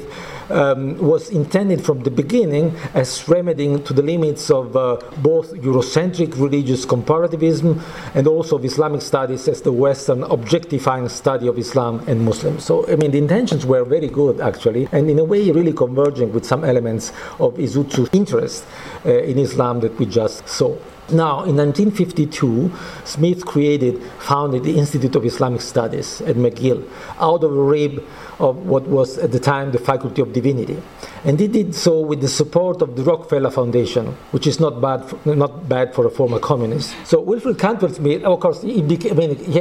[0.50, 6.38] um, was intended from the beginning as remedying to the limits of uh, both Eurocentric
[6.38, 7.80] religious comparativism
[8.14, 12.64] and also of Islamic studies as the Western objectifying study of Islam and Muslims.
[12.64, 16.32] So, I mean, the intentions were very good actually, and in a way, really converging
[16.32, 18.64] with some elements of Izutsu's interest
[19.04, 20.76] uh, in Islam that we just saw.
[21.12, 22.72] Now, in 1952,
[23.04, 28.04] Smith created, founded the Institute of Islamic Studies at McGill out of a rib
[28.38, 30.80] of what was at the time the Faculty of Divinity.
[31.24, 35.04] And he did so with the support of the Rockefeller Foundation, which is not bad
[35.04, 36.94] for, not bad for a former communist.
[37.04, 39.60] So Wilfred Cantwell Smith, of course, became, I mean, he,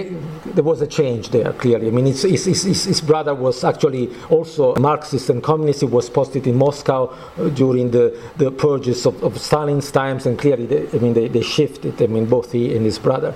[0.51, 1.87] there was a change there, clearly.
[1.87, 5.81] I mean, his, his, brother was actually also Marxist and communist.
[5.81, 10.39] He was posted in Moscow uh, during the, the purges of, of Stalin's times, and
[10.39, 13.33] clearly, they, I mean, they, they shifted, I mean, both he and his brother.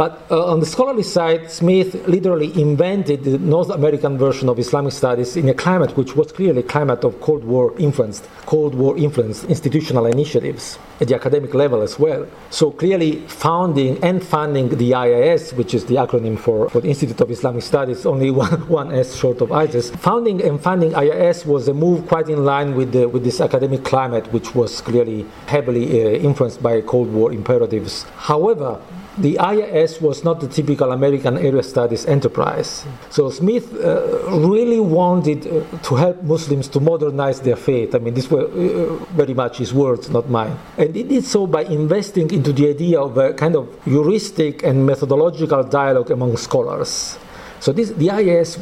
[0.00, 4.94] But uh, on the scholarly side, Smith literally invented the North American version of Islamic
[4.94, 8.96] studies in a climate which was clearly a climate of Cold War influenced, Cold War
[8.96, 12.26] influenced institutional initiatives at the academic level as well.
[12.48, 17.20] So clearly founding and funding the IIS, which is the acronym for, for the Institute
[17.20, 19.90] of Islamic Studies, only one, one S short of ISIS.
[19.96, 23.84] Founding and funding IIS was a move quite in line with, the, with this academic
[23.84, 28.04] climate, which was clearly heavily uh, influenced by Cold War imperatives.
[28.16, 28.80] However,
[29.18, 32.86] the IIS was not the typical American area studies enterprise.
[33.10, 37.94] So Smith uh, really wanted uh, to help Muslims to modernize their faith.
[37.94, 40.56] I mean, these were uh, very much his words, not mine.
[40.78, 44.86] And he did so by investing into the idea of a kind of heuristic and
[44.86, 47.18] methodological dialogue among scholars.
[47.58, 48.58] So this, the IIS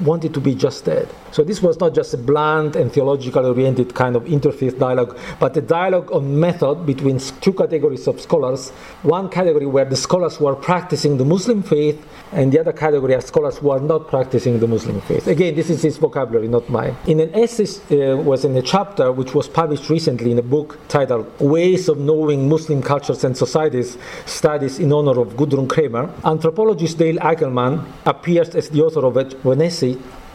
[0.00, 1.08] wanted to be just that.
[1.32, 5.56] So this was not just a blunt and theologically oriented kind of interfaith dialogue, but
[5.56, 8.70] a dialogue on method between two categories of scholars.
[9.02, 13.14] One category where the scholars who were practicing the Muslim faith, and the other category
[13.14, 15.26] are scholars who are not practicing the Muslim faith.
[15.26, 16.96] Again, this is his vocabulary, not mine.
[17.06, 20.78] In an essay uh, was in a chapter which was published recently in a book
[20.88, 26.98] titled "Ways of Knowing Muslim Cultures and Societies: Studies in Honor of Gudrun Kramer." Anthropologist
[26.98, 29.87] Dale Eickelman appears as the author of an essay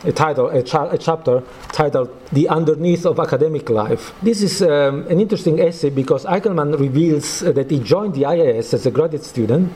[0.06, 5.08] a title, a, cha- a, chapter titled "The Underneath of Academic Life." This is um,
[5.08, 9.72] an interesting essay because Eickelman reveals that he joined the IIS as a graduate student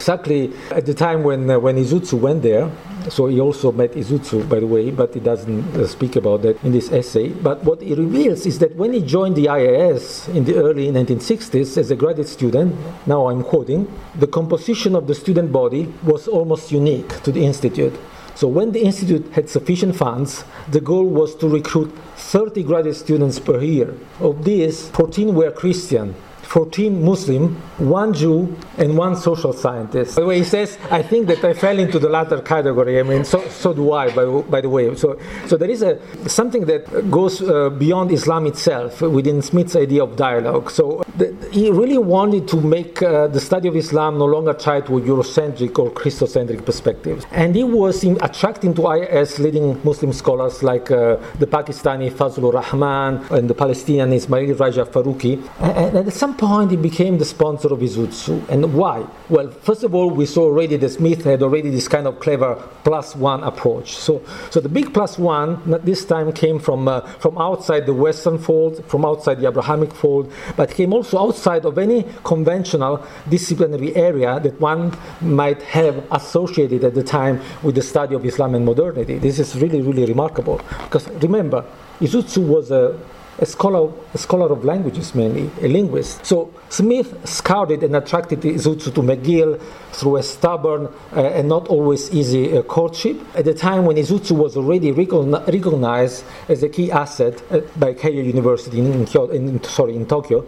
[0.00, 2.70] exactly at the time when uh, when Izutsu went there.
[3.08, 6.62] So he also met Izutsu, by the way, but he doesn't uh, speak about that
[6.64, 7.28] in this essay.
[7.28, 11.78] But what he reveals is that when he joined the IIS in the early 1960s
[11.78, 13.88] as a graduate student, now I'm quoting,
[14.18, 17.94] the composition of the student body was almost unique to the institute.
[18.34, 23.38] So when the institute had sufficient funds, the goal was to recruit 30 graduate students
[23.38, 23.94] per year.
[24.20, 26.14] Of these, 14 were Christian,
[26.50, 30.16] 14 Muslim, one Jew, and one social scientist.
[30.16, 32.98] By the way, he says, I think that I fell into the latter category.
[32.98, 34.92] I mean, so, so do I, by, by the way.
[34.96, 40.02] So, so there is a, something that goes uh, beyond Islam itself within Smith's idea
[40.02, 40.72] of dialogue.
[40.72, 44.86] So the, he really wanted to make uh, the study of Islam no longer tied
[44.86, 47.24] to a Eurocentric or Christocentric perspective.
[47.30, 52.54] And he was in, attracting to IIS leading Muslim scholars like uh, the Pakistani Fazlur
[52.54, 55.48] Rahman and the Palestinian Ismail Raja Faruqi.
[55.60, 58.48] And, and at some point, he became the sponsor of Izutsu.
[58.48, 59.06] And why?
[59.28, 62.56] Well, first of all, we saw already that Smith had already this kind of clever
[62.82, 63.94] plus one approach.
[63.96, 68.38] So, so the big plus one this time came from, uh, from outside the Western
[68.38, 74.40] fold, from outside the Abrahamic fold, but came also outside of any conventional disciplinary area
[74.40, 79.18] that one might have associated at the time with the study of Islam and modernity.
[79.18, 80.60] This is really, really remarkable.
[80.84, 81.64] Because remember,
[82.00, 82.98] Izutsu was a
[83.40, 86.24] a scholar, a scholar of languages mainly, a linguist.
[86.26, 89.60] So Smith scouted and attracted Izutsu to McGill
[89.92, 93.20] through a stubborn uh, and not always easy uh, courtship.
[93.34, 97.94] At the time when Izutsu was already recogni- recognized as a key asset uh, by
[97.94, 100.46] Keio University in, in, in, sorry, in Tokyo,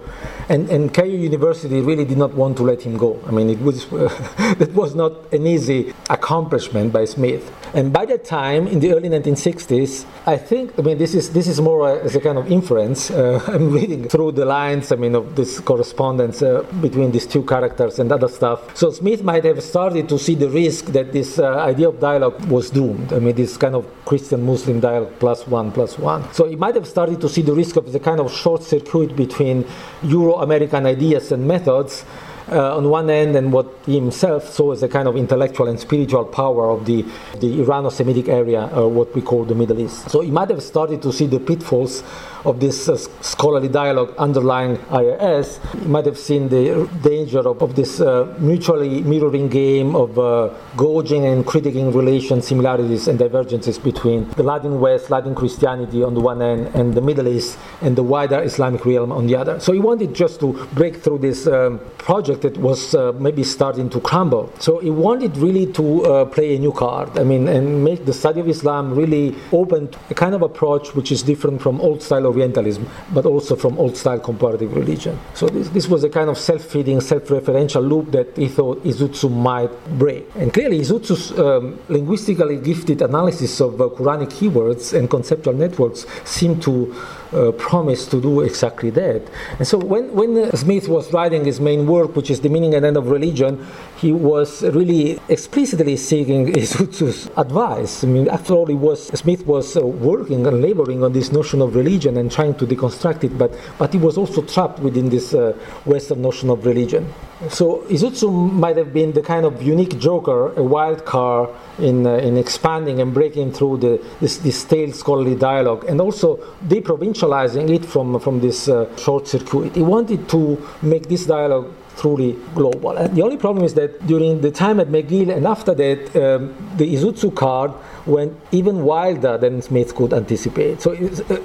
[0.48, 3.20] and, and Keio University really did not want to let him go.
[3.26, 7.50] I mean, it was, that was not an easy accomplishment by Smith.
[7.74, 11.46] And by that time, in the early 1960s, I think, I mean, this is, this
[11.46, 13.10] is more as a kind of inference.
[13.10, 17.42] Uh, I'm reading through the lines, I mean, of this correspondence uh, between these two
[17.44, 18.76] characters and other stuff.
[18.76, 22.38] So Smith might have started to see the risk that this uh, idea of dialogue
[22.56, 23.14] was doomed.
[23.14, 26.30] I mean, this kind of Christian Muslim dialogue plus one plus one.
[26.34, 29.16] So he might have started to see the risk of the kind of short circuit
[29.16, 29.64] between
[30.02, 32.04] Euro American ideas and methods
[32.50, 35.78] uh, on one end and what he himself saw as a kind of intellectual and
[35.78, 37.02] spiritual power of the,
[37.38, 40.10] the Irano-Semitic area, uh, what we call the Middle East.
[40.10, 42.02] So he might have started to see the pitfalls
[42.44, 45.60] of this uh, scholarly dialogue underlying IIS.
[45.72, 50.50] He might have seen the danger of, of this uh, mutually mirroring game of uh,
[50.76, 56.20] gauging and critiquing relations, similarities, and divergences between the Latin West, Latin Christianity on the
[56.20, 59.60] one end, and the Middle East and the wider Islamic realm on the other.
[59.60, 63.90] So he wanted just to break through this um, project that was uh, maybe starting
[63.90, 64.52] to crumble.
[64.58, 67.18] So he wanted really to uh, play a new card.
[67.18, 70.94] I mean, and make the study of Islam really open to a kind of approach
[70.94, 75.18] which is different from old style Orientalism, but also from old style comparative religion.
[75.34, 79.72] So this, this was a kind of self-feeding, self-referential loop that he thought Izutsu might
[79.98, 80.26] break.
[80.34, 86.62] And clearly, Izutsu's um, linguistically gifted analysis of uh, Quranic keywords and conceptual networks seemed
[86.62, 86.94] to
[87.34, 89.22] uh, promise to do exactly that.
[89.58, 92.84] And so when, when Smith was writing his main work, which is The Meaning and
[92.84, 93.66] End of Religion,
[94.02, 98.02] he was really explicitly seeking Izutsu's advice.
[98.02, 101.76] I mean, after all, was, Smith was uh, working and laboring on this notion of
[101.76, 105.52] religion and trying to deconstruct it, but, but he was also trapped within this uh,
[105.84, 107.06] Western notion of religion.
[107.48, 112.14] So Izutsu might have been the kind of unique joker, a wild card in, uh,
[112.14, 117.84] in expanding and breaking through the, this, this stale scholarly dialogue and also deprovincializing it
[117.84, 119.76] from, from this uh, short circuit.
[119.76, 122.96] He wanted to make this dialogue truly global.
[122.96, 126.54] And the only problem is that during the time at McGill and after that, um,
[126.76, 127.72] the Izutsu card
[128.06, 130.80] went even wilder than Smith could anticipate.
[130.80, 130.96] So uh,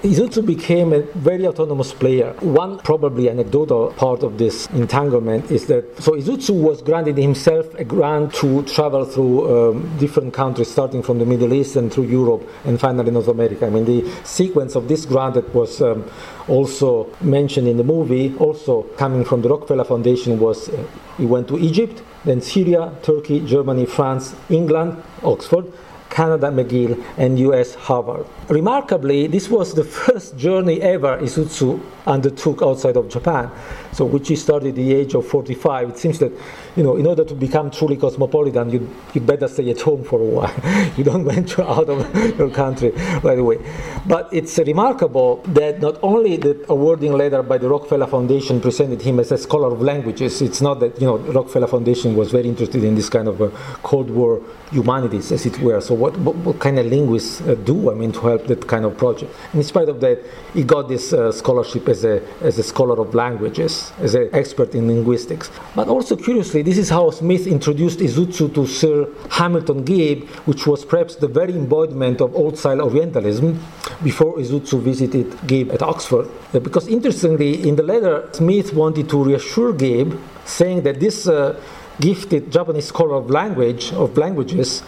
[0.01, 2.33] Izutsu became a very autonomous player.
[2.39, 7.83] One probably anecdotal part of this entanglement is that so Izutsu was granted himself a
[7.83, 12.47] grant to travel through um, different countries, starting from the Middle East and through Europe
[12.65, 13.67] and finally North America.
[13.67, 16.09] I mean, the sequence of this grant that was um,
[16.47, 20.83] also mentioned in the movie, also coming from the Rockefeller Foundation, was uh,
[21.17, 25.65] he went to Egypt, then Syria, Turkey, Germany, France, England, Oxford
[26.09, 28.25] Canada McGill, and US Harvard.
[28.49, 33.51] Remarkably, this was the first journey ever Izutsu undertook outside of Japan,
[33.91, 35.89] so which he started at the age of 45.
[35.89, 36.31] It seems that,
[36.77, 40.21] you know, in order to become truly cosmopolitan, you you better stay at home for
[40.21, 40.93] a while.
[40.97, 42.91] you don't venture out of your country
[43.23, 43.57] right away.
[44.05, 49.19] But it's remarkable that not only the awarding letter by the Rockefeller Foundation presented him
[49.19, 50.41] as a scholar of languages.
[50.41, 53.49] It's not that you know Rockefeller Foundation was very interested in this kind of a
[53.81, 55.79] Cold War humanities, as it were.
[55.81, 58.85] So what, what, what kind of linguists uh, do, I mean, to help that kind
[58.85, 59.33] of project?
[59.51, 60.19] And in spite of that,
[60.53, 64.75] he got this uh, scholarship as a, as a scholar of languages, as an expert
[64.75, 65.49] in linguistics.
[65.75, 70.83] But also, curiously, this is how Smith introduced Izutsu to Sir Hamilton Gibb, which was
[70.83, 73.57] perhaps the very embodiment of old-style Orientalism
[74.03, 76.27] before Izutsu visited Gibb at Oxford.
[76.53, 81.57] Uh, because interestingly, in the letter, Smith wanted to reassure Gibb, saying that this uh,
[82.01, 84.83] gifted Japanese scholar of language of languages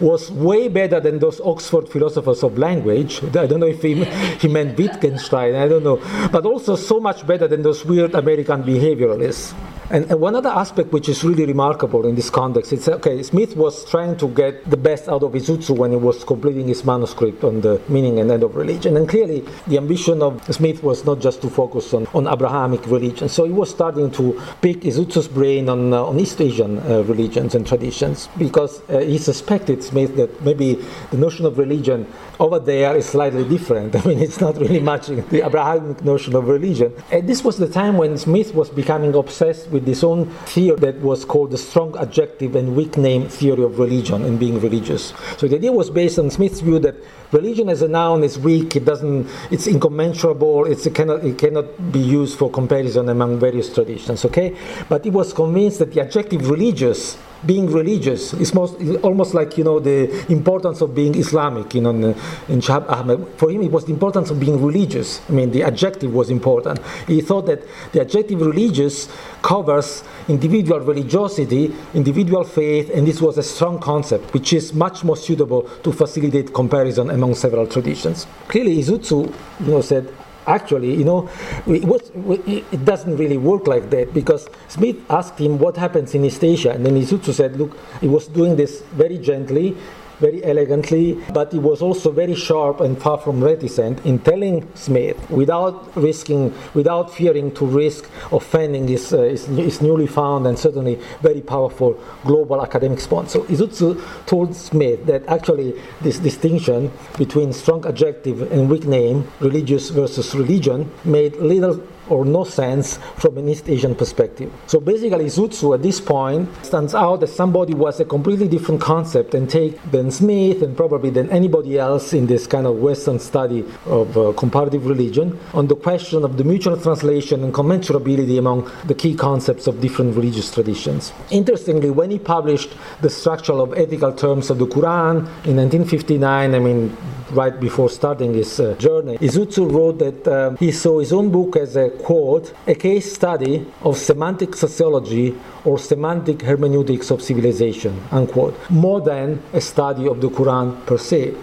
[0.00, 3.22] was way better than those Oxford philosophers of language.
[3.22, 4.02] I don't know if he,
[4.40, 6.02] he meant Wittgenstein, I don't know.
[6.32, 9.54] But also so much better than those weird American behavioralists.
[9.90, 13.56] And, and, one other aspect which is really remarkable in this context, it's okay, Smith
[13.56, 17.42] was trying to get the best out of Izutsu when he was completing his manuscript
[17.42, 18.96] on the meaning and end of religion.
[18.96, 23.28] And clearly, the ambition of Smith was not just to focus on, on Abrahamic religion.
[23.28, 27.56] So he was starting to pick Izutsu's brain on, uh, on East Asian uh, religions
[27.56, 30.74] and traditions because uh, he suspected, Smith, that maybe
[31.10, 32.06] the notion of religion
[32.38, 33.96] over there is slightly different.
[34.00, 36.94] I mean, it's not really matching the Abrahamic notion of religion.
[37.10, 40.76] And this was the time when Smith was becoming obsessed with with his own theory
[40.76, 45.12] that was called the strong adjective and weak name theory of religion and being religious.
[45.38, 46.96] So the idea was based on Smith's view that
[47.32, 51.92] religion as a noun is weak, it doesn't, it's incommensurable, it's, it, cannot, it cannot
[51.92, 54.56] be used for comparison among various traditions, okay?
[54.88, 57.16] But he was convinced that the adjective religious
[57.46, 61.74] being religious is most, almost like you know the importance of being Islamic.
[61.74, 65.20] You know, in Shahab Ahmed, for him it was the importance of being religious.
[65.28, 66.80] I mean, the adjective was important.
[67.06, 67.62] He thought that
[67.92, 69.08] the adjective religious
[69.42, 75.16] covers individual religiosity, individual faith, and this was a strong concept, which is much more
[75.16, 78.26] suitable to facilitate comparison among several traditions.
[78.48, 79.18] Clearly, Izutsu
[79.60, 80.08] you know, said
[80.46, 81.28] actually, you know,
[81.66, 82.10] it, was,
[82.46, 86.70] it doesn't really work like that because Smith asked him what happens in East Asia,
[86.70, 89.76] and then Izutsu said, look, he was doing this very gently
[90.20, 95.18] very elegantly, but he was also very sharp and far from reticent in telling Smith,
[95.30, 101.00] without risking, without fearing to risk offending his, uh, his, his, newly found and certainly
[101.22, 103.40] very powerful global academic sponsor.
[103.40, 110.34] Izutsu told Smith that actually this distinction between strong adjective and weak name, religious versus
[110.34, 111.80] religion, made little
[112.10, 114.52] or no sense from an East Asian perspective.
[114.66, 118.80] So basically, Izutsu at this point stands out as somebody who has a completely different
[118.80, 123.18] concept and take than Smith and probably than anybody else in this kind of Western
[123.18, 128.70] study of uh, comparative religion on the question of the mutual translation and commensurability among
[128.86, 131.12] the key concepts of different religious traditions.
[131.30, 136.58] Interestingly, when he published the structure of ethical terms of the Quran in 1959, I
[136.58, 136.96] mean,
[137.30, 141.56] right before starting his uh, journey, Izutsu wrote that uh, he saw his own book
[141.56, 148.56] as a quote, a case study of semantic sociology or semantic hermeneutics of civilization, unquote,
[148.70, 151.34] more than a study of the Quran per se.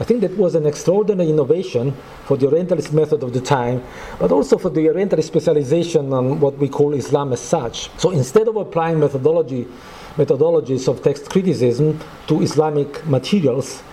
[0.00, 3.80] I think that was an extraordinary innovation for the Orientalist method of the time,
[4.18, 7.90] but also for the Orientalist specialization on what we call Islam as such.
[7.98, 9.68] So instead of applying methodology,
[10.16, 13.84] methodologies of text criticism to Islamic materials,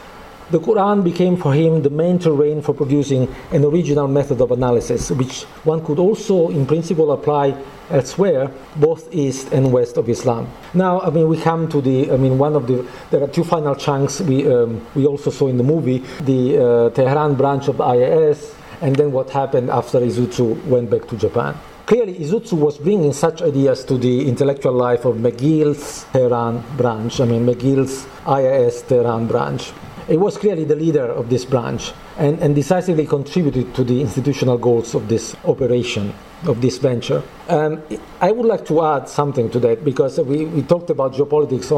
[0.51, 5.09] the Quran became for him the main terrain for producing an original method of analysis,
[5.11, 7.55] which one could also, in principle, apply
[7.89, 10.47] elsewhere, both east and west of Islam.
[10.73, 13.43] Now, I mean, we come to the, I mean, one of the, there are two
[13.43, 17.79] final chunks we, um, we also saw in the movie, the uh, Tehran branch of
[17.79, 21.55] IIS, and then what happened after Izutsu went back to Japan.
[21.85, 27.25] Clearly, Izutsu was bringing such ideas to the intellectual life of McGill's Tehran branch, I
[27.25, 29.73] mean, McGill's IIS Tehran branch.
[30.11, 34.57] He was clearly the leader of this branch and, and decisively contributed to the institutional
[34.57, 36.13] goals of this operation,
[36.45, 37.23] of this venture.
[37.47, 37.81] Um,
[38.19, 41.71] I would like to add something to that because we, we talked about geopolitics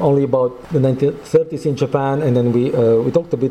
[0.00, 3.50] only about the 1930s in Japan, and then we, uh, we talked a bit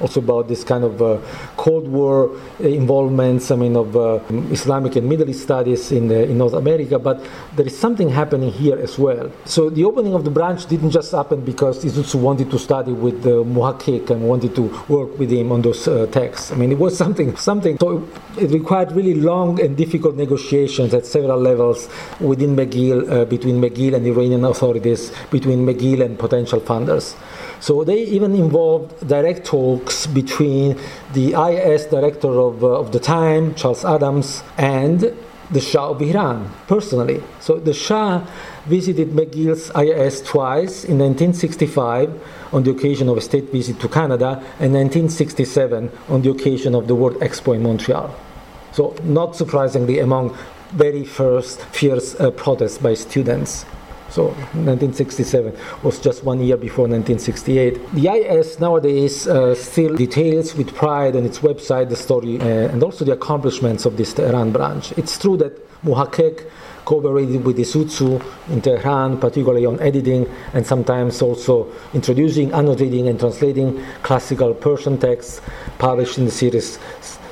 [0.00, 1.18] also about this kind of uh,
[1.56, 4.20] Cold War involvements, I mean, of uh,
[4.50, 7.24] Islamic and Middle East studies in, in North America, but
[7.56, 9.30] there is something happening here as well.
[9.44, 13.26] So the opening of the branch didn't just happen because Izutsu wanted to study with
[13.26, 16.52] uh, Muhakkik and wanted to work with him on those uh, texts.
[16.52, 17.78] I mean, it was something, something.
[17.78, 21.88] So it required really long and difficult negotiations at several levels
[22.20, 27.14] within McGill, uh, between McGill and Iranian authorities, between McGill and potential funders.
[27.60, 30.78] So they even involved direct talks between
[31.12, 35.14] the IS director of, uh, of the time, Charles Adams, and
[35.50, 37.22] the Shah of Iran personally.
[37.40, 38.24] So the Shah
[38.66, 44.38] visited McGill's IIS twice in 1965 on the occasion of a state visit to Canada
[44.58, 48.14] and 1967 on the occasion of the World Expo in Montreal.
[48.72, 50.36] So, not surprisingly, among
[50.70, 53.66] very first fierce uh, protests by students.
[54.10, 57.92] So 1967 was just one year before 1968.
[57.92, 62.82] The IS nowadays uh, still details with pride on its website the story uh, and
[62.82, 64.92] also the accomplishments of this Tehran branch.
[64.98, 65.52] It's true that
[65.84, 66.50] Muhakkik
[66.84, 73.80] cooperated with Izutsu in Tehran, particularly on editing and sometimes also introducing, annotating, and translating
[74.02, 75.40] classical Persian texts
[75.78, 76.78] published in the series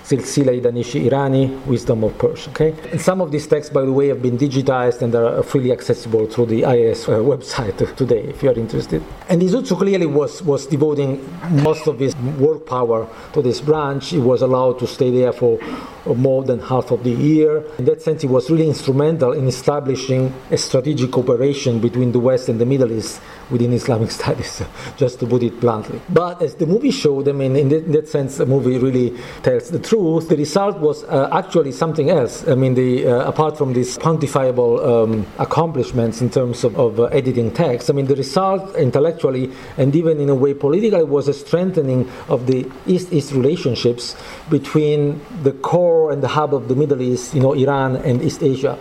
[0.09, 2.49] Silsila Danishi Irani, Wisdom of Persia.
[2.51, 2.75] Okay?
[2.93, 6.27] And some of these texts, by the way, have been digitized and are freely accessible
[6.27, 9.03] through the IIS uh, website today, if you are interested.
[9.29, 14.09] And Izutsu clearly was, was devoting most of his work power to this branch.
[14.09, 15.59] He was allowed to stay there for
[16.07, 17.63] more than half of the year.
[17.79, 22.49] In that sense, he was really instrumental in establishing a strategic cooperation between the West
[22.49, 23.21] and the Middle East
[23.51, 24.63] within Islamic studies,
[24.97, 26.01] just to put it bluntly.
[26.09, 29.79] But as the movie showed, I mean, in that, sense, the movie really tells the
[29.79, 30.29] truth.
[30.29, 32.47] The result was uh, actually something else.
[32.49, 37.05] I mean, the, uh, apart from these quantifiable um, accomplishments in terms of, of uh,
[37.07, 41.35] editing text, I mean, the result intellectually and even in a way politically was a
[41.35, 44.17] strengthening of the East-East relationships
[44.51, 48.43] between the core and the hub of the Middle East, you know, Iran and East
[48.43, 48.79] Asia,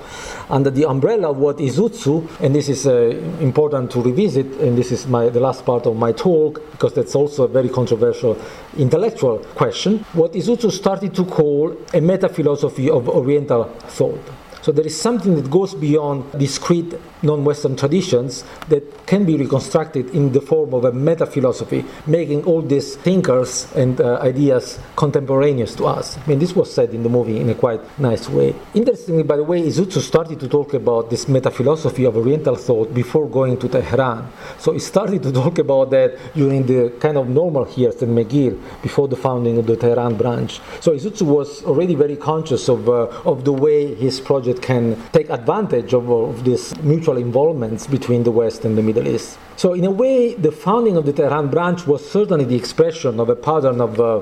[0.49, 2.93] under the umbrella of what Izutsu, and this is uh,
[3.39, 7.15] important to revisit, and this is my, the last part of my talk, because that's
[7.15, 8.37] also a very controversial
[8.77, 14.21] intellectual question, what Izutsu started to call a meta philosophy of Oriental thought.
[14.67, 16.93] So there is something that goes beyond discrete
[17.23, 22.97] non-Western traditions that can be reconstructed in the form of a meta-philosophy, making all these
[22.97, 26.17] thinkers and uh, ideas contemporaneous to us.
[26.17, 28.53] I mean, this was said in the movie in a quite nice way.
[28.73, 33.29] Interestingly, by the way, Izutsu started to talk about this meta-philosophy of Oriental thought before
[33.29, 34.29] going to Tehran.
[34.59, 38.61] So he started to talk about that during the kind of normal years in McGill,
[38.81, 40.59] before the founding of the Tehran branch.
[40.81, 45.29] So Izutsu was already very conscious of, uh, of the way his project can take
[45.29, 49.37] advantage of, of this mutual mutual involvements between the West and the Middle East.
[49.55, 53.29] So, in a way, the founding of the Tehran branch was certainly the expression of
[53.29, 53.99] a pattern of.
[53.99, 54.21] Uh,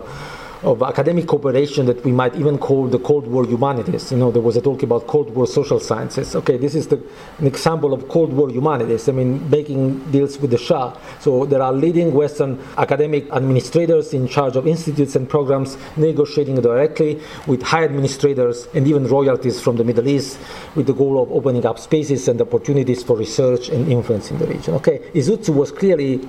[0.66, 4.11] of academic cooperation that we might even call the Cold War humanities.
[4.11, 6.36] You know, there was a talk about Cold War social sciences.
[6.36, 7.01] Okay, this is the,
[7.38, 9.07] an example of Cold War humanities.
[9.07, 10.97] I mean, making deals with the Shah.
[11.20, 17.22] So there are leading Western academic administrators in charge of institutes and programs negotiating directly
[17.45, 20.39] with high administrators and even royalties from the Middle East
[20.74, 24.47] with the goal of opening up spaces and opportunities for research and influence in the
[24.47, 24.74] region.
[24.74, 26.20] Okay, Izutsu was clearly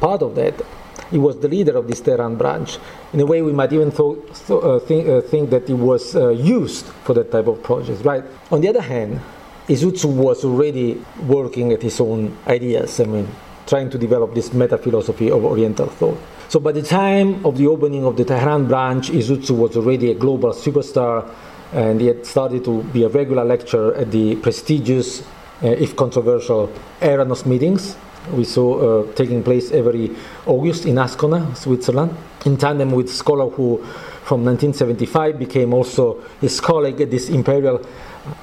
[0.00, 0.54] part of that.
[1.10, 2.78] He was the leader of this Tehran branch.
[3.12, 6.16] In a way, we might even th- th- uh, think, uh, think, that he was
[6.16, 8.24] uh, used for that type of projects, right?
[8.50, 9.20] On the other hand,
[9.68, 13.00] Izutsu was already working at his own ideas.
[13.00, 13.28] I mean,
[13.66, 16.18] trying to develop this meta philosophy of Oriental thought.
[16.48, 20.14] So by the time of the opening of the Tehran branch, Izutsu was already a
[20.14, 21.28] global superstar,
[21.72, 25.22] and he had started to be a regular lecturer at the prestigious,
[25.62, 27.96] uh, if controversial, Eranos meetings
[28.32, 30.14] we saw uh, taking place every
[30.46, 33.78] August in Ascona, Switzerland, in tandem with scholar who
[34.24, 37.80] from 1975 became also his colleague at this imperial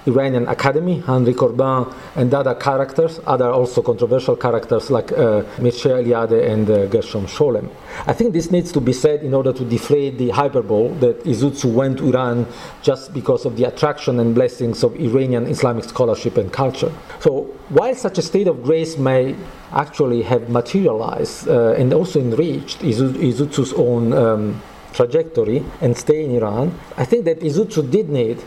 [0.06, 6.50] Iranian Academy, Henri Corbin, and other characters, other also controversial characters like uh, Mircea Eliade
[6.50, 7.70] and uh, Gershom Scholem.
[8.08, 11.72] I think this needs to be said in order to deflate the hyperbole that Izutsu
[11.72, 12.46] went to Iran
[12.82, 16.92] just because of the attraction and blessings of Iranian Islamic scholarship and culture.
[17.20, 19.36] So, while such a state of grace may
[19.72, 24.62] actually have materialized uh, and also enriched Izutsu's own um,
[24.94, 28.44] trajectory and stay in Iran, I think that Izutsu did need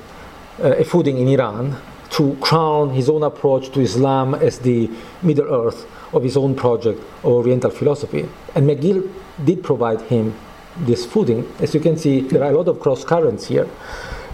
[0.59, 1.76] a footing in Iran
[2.11, 4.90] to crown his own approach to Islam as the
[5.22, 8.28] Middle Earth of his own project of Oriental philosophy.
[8.54, 9.11] And McGill
[9.44, 10.34] did provide him
[10.78, 11.50] this footing.
[11.59, 13.68] As you can see, there are a lot of cross currents here.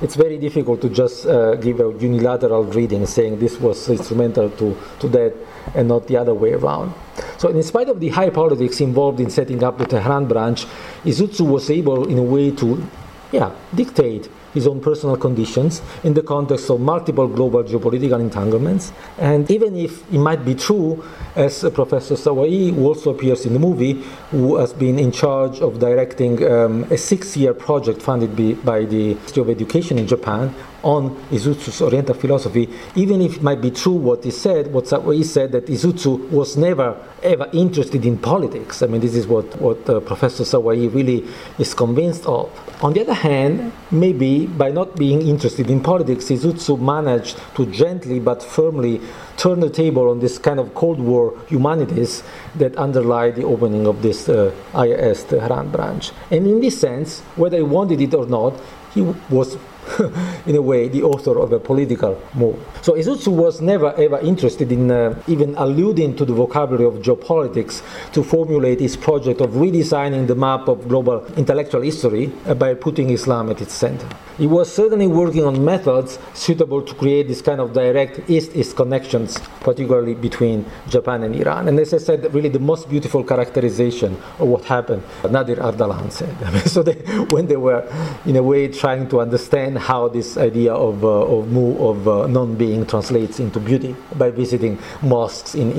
[0.00, 4.76] It's very difficult to just uh, give a unilateral reading saying this was instrumental to,
[4.98, 5.32] to that
[5.76, 6.92] and not the other way around.
[7.38, 10.66] So, in spite of the high politics involved in setting up the Tehran branch,
[11.04, 12.84] Izutsu was able, in a way, to
[13.30, 18.92] yeah, dictate his own personal conditions in the context of multiple global geopolitical entanglements.
[19.18, 23.58] And even if it might be true, as Professor Sawai, who also appears in the
[23.58, 28.52] movie, who has been in charge of directing um, a six year project funded by,
[28.62, 33.60] by the Ministry of Education in Japan on Izutsu's Oriental philosophy, even if it might
[33.60, 38.18] be true what he said, what he said that Izutsu was never ever interested in
[38.18, 38.82] politics.
[38.82, 41.24] I mean, this is what, what uh, Professor Sawai really
[41.58, 42.50] is convinced of.
[42.82, 48.18] On the other hand, maybe by not being interested in politics, Izutsu managed to gently
[48.18, 49.00] but firmly
[49.36, 52.22] turn the table on this kind of Cold War humanities
[52.56, 56.10] that underlie the opening of this uh, Tehran branch.
[56.30, 58.54] And in this sense, whether he wanted it or not,
[58.94, 59.56] he was
[60.46, 62.56] in a way, the author of a political move.
[62.82, 67.82] So Izutsu was never ever interested in uh, even alluding to the vocabulary of geopolitics
[68.12, 73.10] to formulate his project of redesigning the map of global intellectual history uh, by putting
[73.10, 74.08] Islam at its center.
[74.38, 79.38] He was certainly working on methods suitable to create this kind of direct East-East connections,
[79.60, 81.68] particularly between Japan and Iran.
[81.68, 86.34] And as I said, really the most beautiful characterization of what happened, Nader Ardalan said.
[86.68, 86.94] so they,
[87.26, 87.86] when they were,
[88.24, 92.86] in a way, trying to understand how this idea of, uh, of, of uh, non-being
[92.86, 95.70] translates into beauty by visiting mosques in,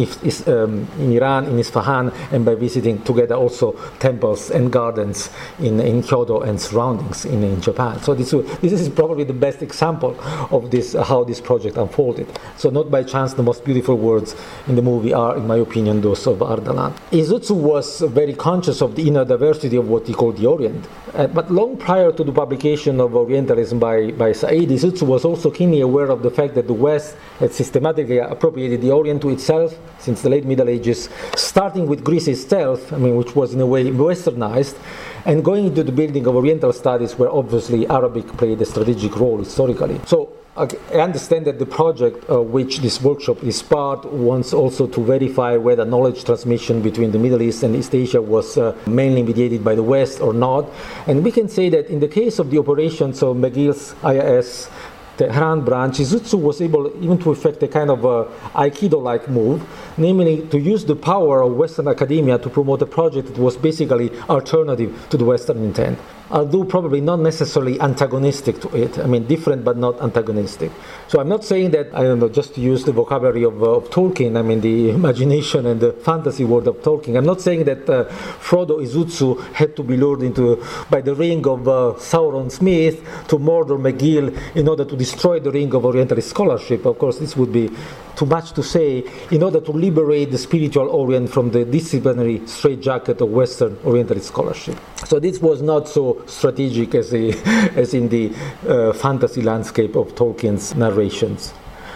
[0.48, 5.30] um, in Iran, in Isfahan, and by visiting together also temples and gardens
[5.60, 8.00] in, in Kyoto and surroundings in, in Japan.
[8.02, 8.32] So this,
[8.62, 10.16] this is probably the best example
[10.52, 12.28] of this, uh, how this project unfolded.
[12.58, 14.36] So not by chance the most beautiful words
[14.68, 16.94] in the movie are, in my opinion, those of Ardalan.
[17.12, 20.88] Izutsu was very conscious of the inner diversity of what he called the Orient.
[21.14, 25.52] Uh, but long prior to the publication of Orientalism by, by Said, Izutsu was also
[25.52, 29.78] keenly aware of the fact that the West had systematically appropriated the Orient to itself
[30.00, 33.66] since the late Middle Ages, starting with Greece itself, I mean, which was in a
[33.66, 34.78] way westernized,
[35.26, 39.40] and going into the building of Oriental studies where obviously Arabic played a strategic role
[39.40, 40.00] historically.
[40.06, 40.68] So I
[40.99, 45.84] understand that the project uh, which this workshop is part wants also to verify whether
[45.84, 49.82] knowledge transmission between the Middle East and East Asia was uh, mainly mediated by the
[49.82, 50.70] West or not.
[51.08, 54.70] And we can say that in the case of the operations of McGill's IIS
[55.18, 59.64] Tehran branch, Izutsu was able even to effect a kind of a Aikido-like move,
[59.97, 64.12] namely to use the power of Western academia to promote a project that was basically
[64.30, 65.97] alternative to the Western intent
[66.34, 68.98] although probably not necessarily antagonistic to it.
[68.98, 70.72] I mean, different but not antagonistic.
[71.08, 73.78] So I'm not saying that, I don't know, just to use the vocabulary of, uh,
[73.78, 77.18] of Tolkien, I mean, the imagination and the fantasy world of Tolkien.
[77.18, 78.06] I'm not saying that uh,
[78.42, 83.38] Frodo Izutsu had to be lured into by the ring of uh, Sauron Smith to
[83.38, 86.86] murder McGill in order to destroy the ring of Orientalist scholarship.
[86.86, 87.70] Of course, this would be
[88.16, 93.22] too much to say in order to liberate the spiritual Orient from the disciplinary straitjacket
[93.22, 94.78] of Western Orientalist scholarship.
[95.06, 97.32] So this was not so strategic as, a,
[97.76, 98.34] as in the
[98.68, 101.54] uh, fantasy landscape of Tolkien's narrations.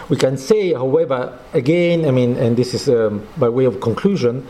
[0.08, 4.46] We can say, however, again, I mean, and this is um, by way of conclusion,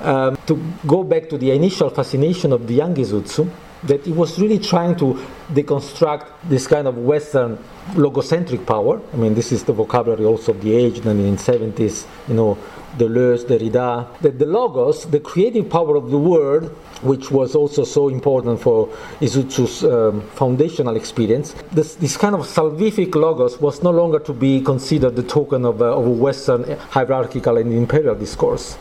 [0.00, 3.48] um, to go back to the initial fascination of the young Izutsu,
[3.86, 5.14] that he was really trying to
[5.52, 7.58] deconstruct this kind of Western
[7.94, 9.00] logocentric power.
[9.12, 12.58] I mean, this is the vocabulary also of the age, the 1970s, you know,
[12.98, 16.64] Deleuze, Derrida, that the logos, the creative power of the word,
[17.02, 18.88] which was also so important for
[19.20, 24.62] Izutsu's um, foundational experience, this, this, kind of salvific logos was no longer to be
[24.62, 28.78] considered the token of, uh, of a Western hierarchical and imperial discourse.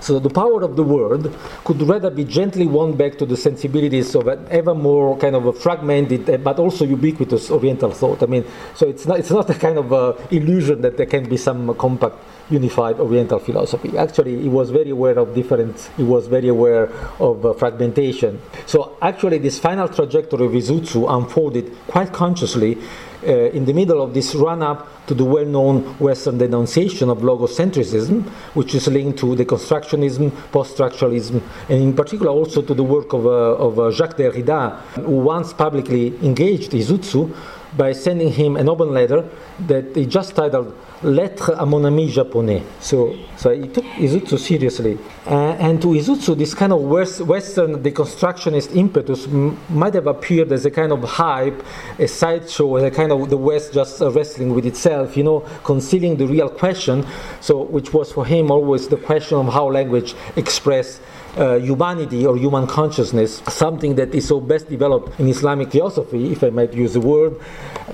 [0.00, 1.32] So the power of the word
[1.64, 5.46] could rather be gently won back to the sensibilities of an ever more kind of
[5.46, 8.22] a fragmented eh, but also ubiquitous Oriental thought.
[8.22, 8.44] I mean,
[8.74, 11.74] so it's not, it's not a kind of uh, illusion that there can be some
[11.74, 12.16] compact
[12.50, 13.96] unified Oriental philosophy.
[13.96, 15.88] Actually, he was very aware of difference.
[15.96, 16.90] He was very aware
[17.20, 18.40] of uh, fragmentation.
[18.66, 22.78] So actually, this final trajectory of Izutsu unfolded quite consciously
[23.22, 27.18] uh, in the middle of this run up to the well known Western denunciation of
[27.18, 28.22] logocentrism,
[28.54, 33.26] which is linked to deconstructionism, post structuralism, and in particular also to the work of,
[33.26, 37.34] uh, of uh, Jacques Derrida, who once publicly engaged Izutsu
[37.76, 39.28] by sending him an open letter
[39.66, 42.62] that he just titled Lettre à mon ami japonais.
[42.80, 44.98] So, so he took Izutsu seriously.
[45.26, 50.52] Uh, and to Izutsu, this kind of West, Western deconstructionist impetus m- might have appeared
[50.52, 51.62] as a kind of hype,
[51.98, 55.40] a sideshow, as a kind of the West just uh, wrestling with itself, you know,
[55.64, 57.06] concealing the real question.
[57.40, 61.00] So, which was for him always the question of how language express
[61.36, 66.42] uh, humanity or human consciousness, something that is so best developed in Islamic philosophy, if
[66.42, 67.40] I might use the word,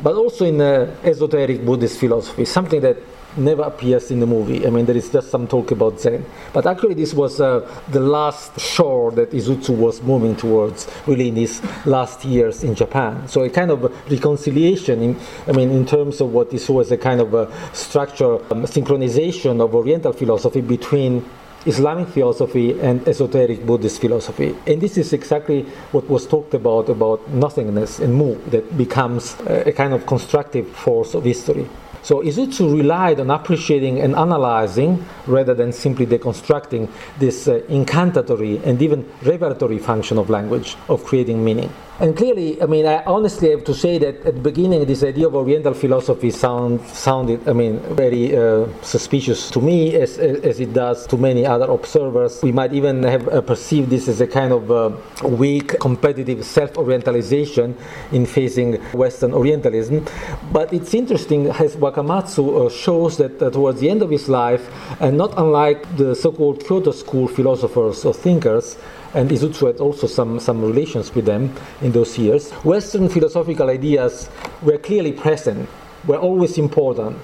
[0.03, 2.97] but also in uh, esoteric Buddhist philosophy, something that
[3.37, 4.67] never appears in the movie.
[4.67, 6.25] I mean, there is just some talk about Zen.
[6.53, 11.37] But actually, this was uh, the last shore that Izutsu was moving towards, really, in
[11.37, 13.29] his last years in Japan.
[13.29, 16.91] So, a kind of reconciliation, in, I mean, in terms of what he saw as
[16.91, 21.25] a kind of a structure, um, synchronization of Oriental philosophy between
[21.67, 24.55] Islamic philosophy and esoteric Buddhist philosophy.
[24.67, 25.63] And this is exactly
[25.93, 31.15] what was talked about about nothingness and mu that becomes a kind of constructive force
[31.15, 31.69] of history.
[32.03, 36.89] So Izutsu relied on appreciating and analyzing rather than simply deconstructing
[37.19, 41.73] this uh, incantatory and even revelatory function of language, of creating meaning.
[41.99, 45.29] And clearly, I mean, I honestly have to say that at the beginning, this idea
[45.29, 50.75] of Oriental philosophy sound, sounded, I mean, very uh, suspicious to me, as, as it
[50.75, 52.43] does to many other observers.
[52.43, 54.91] We might even have uh, perceived this as a kind of uh,
[55.27, 57.75] weak, competitive self-orientalization
[58.13, 60.07] in facing Western Orientalism.
[60.53, 64.69] But it's interesting, as Wakamatsu uh, shows that uh, towards the end of his life,
[65.01, 68.77] and not unlike the so-called Kyoto school philosophers or thinkers,
[69.15, 72.51] and Izutsu had also some, some relations with them in those years.
[72.65, 74.29] Western philosophical ideas
[74.63, 75.69] were clearly present,
[76.07, 77.19] were always important,